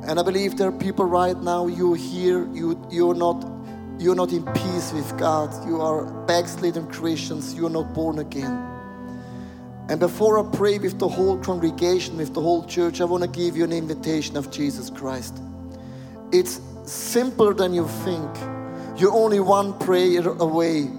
And 0.07 0.20
I 0.20 0.22
believe 0.22 0.57
there 0.57 0.68
are 0.68 0.72
people 0.72 1.05
right 1.07 1.36
now, 1.36 1.66
you're 1.66 1.97
here, 1.97 2.47
you, 2.53 2.78
you're, 2.90 3.14
not, 3.14 3.42
you're 3.99 4.14
not 4.14 4.32
in 4.32 4.45
peace 4.53 4.92
with 4.92 5.18
God. 5.18 5.66
You 5.66 5.80
are 5.80 6.05
backslidden 6.26 6.86
Christians, 6.88 7.55
you're 7.55 7.70
not 7.70 7.95
born 7.95 8.18
again. 8.18 8.70
And 9.88 10.01
before 10.01 10.38
I 10.38 10.57
pray 10.57 10.78
with 10.78 10.99
the 10.99 11.09
whole 11.09 11.38
congregation, 11.38 12.16
with 12.16 12.32
the 12.32 12.40
whole 12.40 12.64
church, 12.64 13.01
I 13.01 13.05
want 13.05 13.22
to 13.22 13.28
give 13.28 13.57
you 13.57 13.64
an 13.64 13.72
invitation 13.72 14.36
of 14.36 14.51
Jesus 14.51 14.88
Christ. 14.88 15.40
It's 16.32 16.61
simpler 16.85 17.55
than 17.55 17.74
you 17.74 17.89
think. 18.05 18.30
You're 18.97 19.12
only 19.12 19.41
one 19.41 19.78
prayer 19.78 20.28
away 20.28 20.91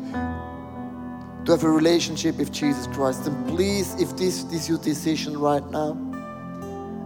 to 1.45 1.51
have 1.51 1.63
a 1.63 1.69
relationship 1.69 2.37
with 2.37 2.51
Jesus 2.51 2.87
Christ. 2.87 3.27
And 3.27 3.47
please, 3.47 3.93
if 4.01 4.17
this 4.17 4.43
is 4.51 4.67
your 4.67 4.79
decision 4.79 5.37
right 5.37 5.65
now, 5.69 5.93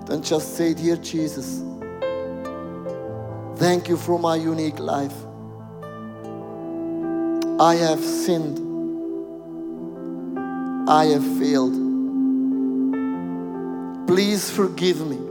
then 0.07 0.23
just 0.23 0.55
say, 0.55 0.73
Dear 0.73 0.95
Jesus, 0.97 1.61
thank 3.57 3.88
you 3.88 3.97
for 3.97 4.17
my 4.17 4.36
unique 4.36 4.80
life. 4.80 5.13
I 7.59 7.75
have 7.75 8.03
sinned. 8.03 8.57
I 10.89 11.05
have 11.05 11.38
failed. 11.38 11.73
Please 14.07 14.49
forgive 14.49 15.05
me. 15.05 15.28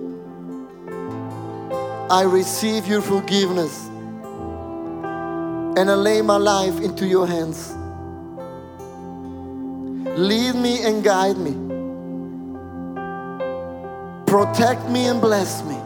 I 2.10 2.22
receive 2.22 2.86
your 2.86 3.02
forgiveness 3.02 3.86
and 5.78 5.90
I 5.90 5.94
lay 5.94 6.22
my 6.22 6.38
life 6.38 6.80
into 6.80 7.06
your 7.06 7.26
hands. 7.26 7.74
Lead 10.18 10.54
me 10.54 10.82
and 10.84 11.04
guide 11.04 11.36
me. 11.36 11.52
Protect 14.26 14.88
me 14.88 15.06
and 15.06 15.20
bless 15.20 15.62
me. 15.64 15.76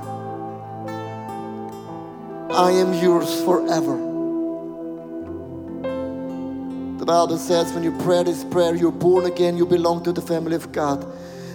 I 2.55 2.71
am 2.71 2.95
yours 2.95 3.43
forever. 3.43 3.97
The 6.99 7.05
Bible 7.05 7.37
says 7.37 7.73
when 7.73 7.83
you 7.83 7.91
pray 7.99 8.23
this 8.23 8.45
prayer, 8.45 8.77
you're 8.77 8.93
born 8.93 9.27
again, 9.27 9.57
you 9.57 9.67
belong 9.67 10.05
to 10.05 10.13
the 10.13 10.23
family 10.23 10.55
of 10.55 10.71
God. 10.71 11.05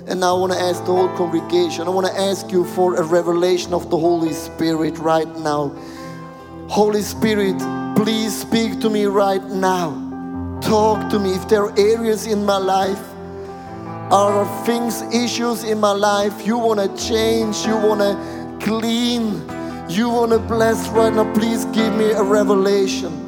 And 0.07 0.21
now 0.21 0.37
I 0.37 0.39
want 0.39 0.53
to 0.53 0.59
ask 0.59 0.79
the 0.85 0.93
whole 0.93 1.09
congregation, 1.17 1.85
I 1.85 1.89
want 1.89 2.07
to 2.07 2.17
ask 2.17 2.49
you 2.49 2.63
for 2.63 2.95
a 2.95 3.03
revelation 3.03 3.73
of 3.73 3.89
the 3.89 3.97
Holy 3.97 4.31
Spirit 4.31 4.97
right 4.99 5.27
now. 5.39 5.75
Holy 6.69 7.01
Spirit, 7.01 7.57
please 7.97 8.33
speak 8.33 8.79
to 8.79 8.89
me 8.89 9.05
right 9.05 9.43
now. 9.43 10.59
Talk 10.61 11.09
to 11.11 11.19
me. 11.19 11.33
If 11.33 11.49
there 11.49 11.63
are 11.63 11.77
areas 11.77 12.25
in 12.25 12.45
my 12.45 12.57
life, 12.57 13.01
are 14.09 14.65
things, 14.65 15.01
issues 15.13 15.65
in 15.65 15.81
my 15.81 15.91
life 15.91 16.47
you 16.47 16.57
want 16.57 16.79
to 16.79 16.87
change, 17.07 17.65
you 17.65 17.75
want 17.75 17.99
to 17.99 18.65
clean, 18.65 19.43
you 19.89 20.07
want 20.09 20.31
to 20.31 20.39
bless 20.39 20.87
right 20.89 21.13
now, 21.13 21.31
please 21.33 21.65
give 21.65 21.93
me 21.95 22.11
a 22.11 22.23
revelation. 22.23 23.26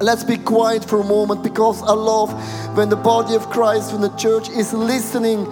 Let's 0.00 0.22
be 0.22 0.36
quiet 0.38 0.84
for 0.84 1.00
a 1.00 1.04
moment 1.04 1.42
because 1.42 1.82
I 1.82 1.92
love 1.92 2.30
when 2.76 2.88
the 2.88 2.96
body 2.96 3.34
of 3.34 3.50
Christ, 3.50 3.92
when 3.92 4.00
the 4.00 4.14
church 4.16 4.48
is 4.48 4.72
listening 4.72 5.44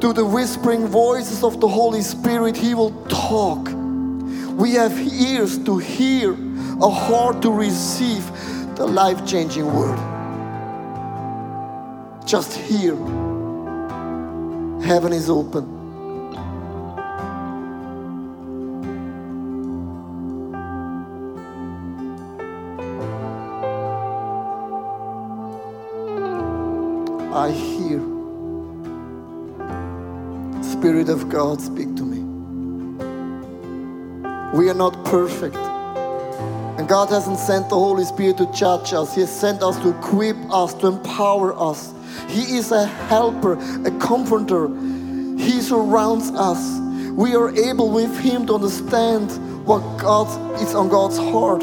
to 0.00 0.12
the 0.12 0.24
whispering 0.24 0.86
voices 0.86 1.42
of 1.42 1.58
the 1.58 1.68
Holy 1.68 2.02
Spirit, 2.02 2.54
He 2.54 2.74
will 2.74 2.90
talk. 3.08 3.70
We 4.58 4.72
have 4.72 4.92
ears 4.98 5.56
to 5.64 5.78
hear, 5.78 6.34
a 6.82 6.90
heart 6.90 7.40
to 7.42 7.50
receive 7.50 8.24
the 8.76 8.86
life 8.86 9.26
changing 9.26 9.72
word. 9.74 9.98
Just 12.26 12.52
hear. 12.52 12.94
Heaven 14.82 15.14
is 15.14 15.30
open. 15.30 15.73
I 27.44 27.50
hear. 27.50 28.00
Spirit 30.62 31.10
of 31.10 31.28
God, 31.28 31.60
speak 31.60 31.94
to 31.96 32.02
me. 32.02 32.20
We 34.56 34.70
are 34.70 34.74
not 34.74 35.04
perfect. 35.04 35.56
And 36.78 36.88
God 36.88 37.10
hasn't 37.10 37.38
sent 37.38 37.68
the 37.68 37.74
Holy 37.74 38.04
Spirit 38.06 38.38
to 38.38 38.50
judge 38.50 38.94
us, 38.94 39.14
He 39.14 39.20
has 39.20 39.30
sent 39.30 39.62
us 39.62 39.78
to 39.80 39.90
equip 39.90 40.38
us, 40.50 40.72
to 40.74 40.86
empower 40.86 41.54
us. 41.60 41.92
He 42.28 42.56
is 42.56 42.72
a 42.72 42.86
helper, 42.86 43.58
a 43.86 43.90
comforter. 43.98 44.68
He 45.36 45.60
surrounds 45.60 46.30
us. 46.30 46.80
We 47.10 47.34
are 47.36 47.54
able 47.54 47.90
with 47.90 48.18
Him 48.20 48.46
to 48.46 48.54
understand 48.54 49.30
what 49.66 49.82
God 49.98 50.28
is 50.62 50.74
on 50.74 50.88
God's 50.88 51.18
heart. 51.18 51.62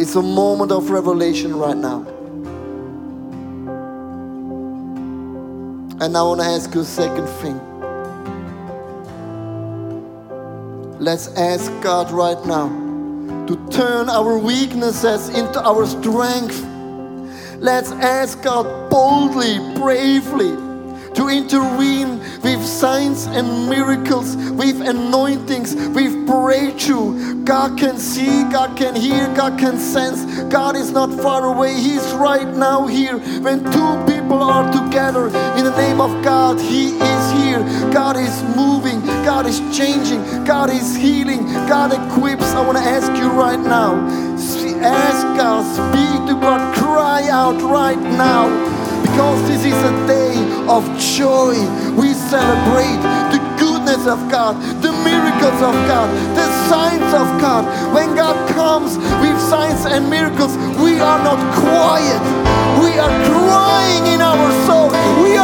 It's 0.00 0.14
a 0.14 0.22
moment 0.22 0.72
of 0.72 0.88
revelation 0.88 1.54
right 1.54 1.76
now. 1.76 2.11
And 6.02 6.16
I 6.16 6.22
want 6.24 6.40
to 6.40 6.46
ask 6.46 6.74
you 6.74 6.80
a 6.80 6.84
second 6.84 7.28
thing. 7.28 7.60
Let's 10.98 11.28
ask 11.36 11.70
God 11.80 12.10
right 12.10 12.44
now 12.44 12.66
to 13.46 13.68
turn 13.70 14.08
our 14.08 14.36
weaknesses 14.36 15.28
into 15.28 15.62
our 15.62 15.86
strength. 15.86 16.60
Let's 17.58 17.92
ask 17.92 18.42
God 18.42 18.90
boldly, 18.90 19.58
bravely 19.76 20.71
to 21.14 21.28
intervene 21.28 22.18
with 22.42 22.64
signs 22.64 23.26
and 23.26 23.68
miracles, 23.68 24.36
with 24.36 24.80
anointings, 24.80 25.74
with 25.74 26.26
breakthrough. 26.26 27.44
God 27.44 27.78
can 27.78 27.98
see, 27.98 28.44
God 28.50 28.76
can 28.76 28.94
hear, 28.94 29.26
God 29.34 29.58
can 29.58 29.78
sense. 29.78 30.24
God 30.52 30.76
is 30.76 30.90
not 30.90 31.10
far 31.20 31.44
away, 31.44 31.74
He's 31.74 32.12
right 32.14 32.48
now 32.48 32.86
here. 32.86 33.18
When 33.40 33.64
two 33.64 34.04
people 34.06 34.42
are 34.42 34.70
together 34.72 35.26
in 35.58 35.64
the 35.64 35.76
name 35.76 36.00
of 36.00 36.24
God, 36.24 36.60
He 36.60 36.96
is 36.96 37.32
here. 37.32 37.60
God 37.92 38.16
is 38.16 38.42
moving, 38.56 39.00
God 39.24 39.46
is 39.46 39.60
changing, 39.76 40.44
God 40.44 40.70
is 40.70 40.96
healing, 40.96 41.44
God 41.68 41.92
equips. 41.92 42.54
I 42.54 42.64
want 42.66 42.78
to 42.78 42.84
ask 42.84 43.10
you 43.20 43.30
right 43.30 43.60
now 43.60 44.22
ask 44.82 45.22
God, 45.38 45.62
speak 45.74 46.28
to 46.28 46.34
God, 46.40 46.74
cry 46.76 47.28
out 47.28 47.60
right 47.62 47.98
now 47.98 48.48
because 49.02 49.40
this 49.48 49.64
is 49.64 49.72
a 49.74 50.06
day 50.06 50.31
of 50.68 50.82
joy. 50.98 51.56
We 51.96 52.14
celebrate 52.14 53.00
the 53.34 53.40
goodness 53.58 54.06
of 54.06 54.18
God, 54.30 54.56
the 54.82 54.92
miracles 55.04 55.60
of 55.62 55.74
God, 55.90 56.08
the 56.36 56.46
signs 56.68 57.10
of 57.14 57.26
God. 57.40 57.64
When 57.94 58.14
God 58.14 58.36
comes 58.54 58.96
with 58.96 59.38
signs 59.50 59.84
and 59.86 60.08
miracles, 60.08 60.56
we 60.78 61.00
are 61.00 61.20
not 61.22 61.40
quiet. 61.58 62.22
We 62.82 62.98
are 62.98 63.14
crying 63.30 64.06
in 64.14 64.20
our 64.20 64.50
soul. 64.66 64.88
We 65.22 65.36